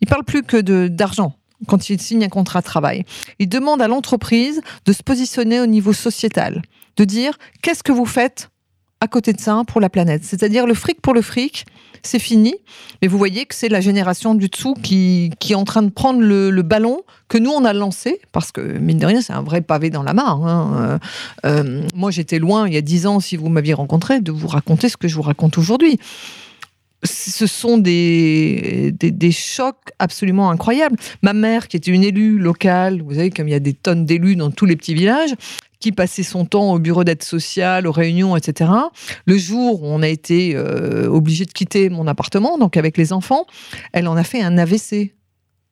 [0.00, 1.34] ils parlent plus que d'argent
[1.66, 3.04] quand ils signent un contrat de travail.
[3.38, 6.62] Ils demandent à l'entreprise de se positionner au niveau sociétal
[6.96, 8.50] de dire qu'est-ce que vous faites
[9.00, 10.22] à côté de ça pour la planète?
[10.24, 11.64] C'est-à-dire le fric pour le fric,
[12.02, 12.54] c'est fini.
[13.00, 15.90] Mais vous voyez que c'est la génération du dessous qui, qui est en train de
[15.90, 19.42] prendre le, ballon que nous, on a lancé, parce que, mine de rien, c'est un
[19.42, 20.44] vrai pavé dans la mare.
[20.44, 21.00] Hein.
[21.44, 24.32] Euh, euh, moi, j'étais loin, il y a dix ans, si vous m'aviez rencontré, de
[24.32, 25.98] vous raconter ce que je vous raconte aujourd'hui.
[27.02, 30.96] Ce sont des, des, chocs absolument incroyables.
[31.22, 34.04] Ma mère, qui était une élue locale, vous savez, comme il y a des tonnes
[34.04, 35.34] d'élus dans tous les petits villages,
[35.80, 38.70] qui passait son temps au bureau d'aide sociale, aux réunions, etc.
[39.24, 43.12] Le jour où on a été euh, obligé de quitter mon appartement, donc avec les
[43.14, 43.46] enfants,
[43.92, 45.14] elle en a fait un AVC.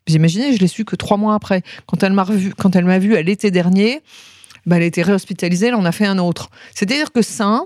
[0.09, 1.63] Vous imaginez, je l'ai su que trois mois après.
[1.87, 4.01] Quand elle m'a vu, elle vu à l'été dernier,
[4.65, 6.49] bah, elle a été réhospitalisée, elle en a fait un autre.
[6.75, 7.65] C'est-à-dire que ça,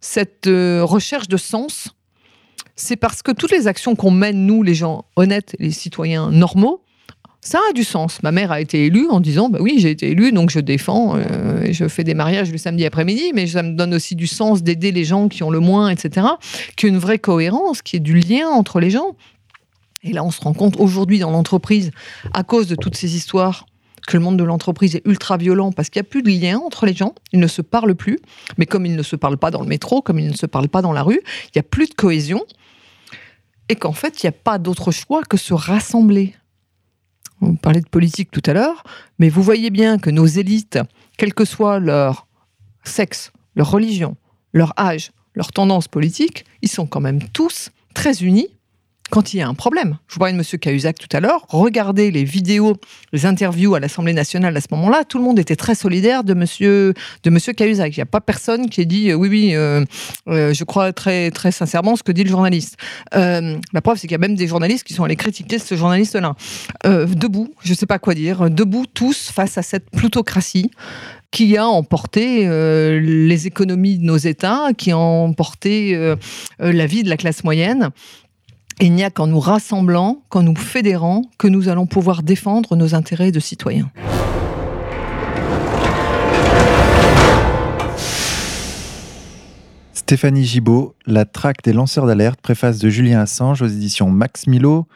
[0.00, 1.93] cette euh, recherche de sens,
[2.76, 6.80] c'est parce que toutes les actions qu'on mène, nous, les gens honnêtes, les citoyens normaux,
[7.40, 8.22] Ça a du sens.
[8.22, 11.14] Ma mère a été élue en disant bah oui, j'ai été élue, donc je défends,
[11.16, 14.62] euh, je fais des mariages le samedi après-midi, mais ça me donne aussi du sens
[14.62, 16.26] d'aider les gens qui ont le moins, etc.
[16.74, 19.14] Qu'il y ait une vraie cohérence, qu'il y ait du lien entre les gens.
[20.02, 21.90] Et là, on se rend compte aujourd'hui dans l'entreprise,
[22.32, 23.66] à cause de toutes ces histoires,
[24.06, 26.58] que le monde de l'entreprise est ultra violent parce qu'il n'y a plus de lien
[26.58, 28.18] entre les gens, ils ne se parlent plus,
[28.58, 30.68] mais comme ils ne se parlent pas dans le métro, comme ils ne se parlent
[30.68, 32.44] pas dans la rue, il n'y a plus de cohésion,
[33.68, 36.34] et qu'en fait, il n'y a pas d'autre choix que se rassembler.
[37.40, 38.84] On parlait de politique tout à l'heure,
[39.18, 40.78] mais vous voyez bien que nos élites,
[41.16, 42.26] quel que soit leur
[42.84, 44.16] sexe, leur religion,
[44.52, 48.48] leur âge, leur tendance politique, ils sont quand même tous très unis
[49.14, 49.96] quand il y a un problème.
[50.08, 50.58] Je vous parlais de M.
[50.58, 51.46] Cahuzac tout à l'heure.
[51.48, 52.74] Regardez les vidéos,
[53.12, 55.04] les interviews à l'Assemblée nationale à ce moment-là.
[55.04, 56.44] Tout le monde était très solidaire de M.
[57.22, 57.96] de monsieur Cahuzac.
[57.96, 59.84] Il n'y a pas personne qui ait dit euh, oui, oui, euh,
[60.26, 62.76] euh, je crois très, très sincèrement ce que dit le journaliste.
[63.12, 66.34] la preuve, c'est qu'il y a même des journalistes qui sont allés critiquer ce journaliste-là.
[66.84, 70.72] debout, je ne sais pas quoi dire, debout tous face à cette plutocratie
[71.30, 75.96] qui a emporté les économies de nos États, qui a emporté
[76.58, 77.90] la vie de la classe moyenne
[78.80, 82.94] il n'y a qu'en nous rassemblant, qu'en nous fédérant, que nous allons pouvoir défendre nos
[82.94, 83.90] intérêts de citoyens.
[89.92, 94.86] Stéphanie Gibaud, La traque des lanceurs d'alerte, préface de Julien Assange aux éditions Max Milo,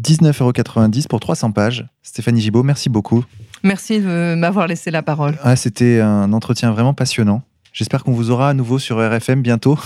[0.00, 1.86] 19,90€ pour 300 pages.
[2.02, 3.24] Stéphanie Gibaud, merci beaucoup.
[3.62, 5.36] Merci de m'avoir laissé la parole.
[5.42, 7.42] Ah, C'était un entretien vraiment passionnant.
[7.72, 9.78] J'espère qu'on vous aura à nouveau sur RFM bientôt.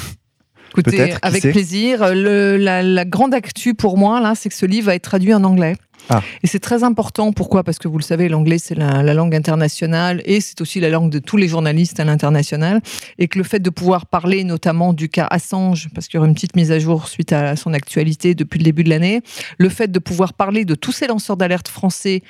[0.72, 2.14] Écoutez, avec plaisir.
[2.14, 5.44] Le, la, grande actu pour moi, là, c'est que ce livre va être traduit en
[5.44, 5.76] anglais.
[6.09, 6.22] Ah.
[6.43, 7.32] Et c'est très important.
[7.32, 7.64] Pourquoi?
[7.64, 11.10] Parce que vous le savez, l'anglais, c'est la, langue internationale et c'est aussi la langue
[11.10, 12.80] de tous les journalistes à l'international.
[13.18, 16.28] Et que le fait de pouvoir parler notamment du cas Assange, parce qu'il y aura
[16.28, 19.20] une petite mise à jour suite à son actualité depuis le début de l'année,
[19.59, 22.22] le fait de pouvoir parler de tous ces lanceurs d'alerte français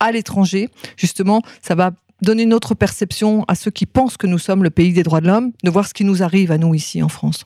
[0.00, 1.92] à l'étranger, justement, ça va
[2.22, 5.20] donner une autre perception à ceux qui pensent que nous sommes le pays des droits
[5.20, 7.44] de l'homme, de voir ce qui nous arrive à nous ici en France.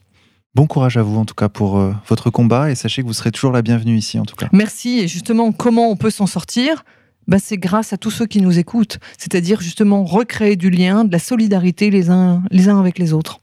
[0.57, 3.13] Bon courage à vous en tout cas pour euh, votre combat et sachez que vous
[3.13, 4.49] serez toujours la bienvenue ici en tout cas.
[4.53, 6.83] Merci et justement comment on peut s'en sortir?
[7.29, 11.13] Bah, c'est grâce à tous ceux qui nous écoutent, c'est-à-dire justement recréer du lien, de
[11.13, 13.41] la solidarité les uns, les uns avec les autres.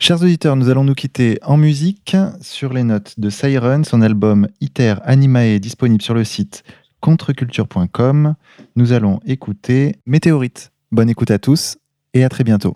[0.00, 4.48] Chers auditeurs, nous allons nous quitter en musique sur les notes de Siren, son album
[4.62, 6.62] Iter Animae disponible sur le site
[7.02, 8.36] contreculture.com.
[8.76, 10.72] Nous allons écouter Météorite.
[10.92, 11.76] Bonne écoute à tous
[12.14, 12.74] et à très bientôt.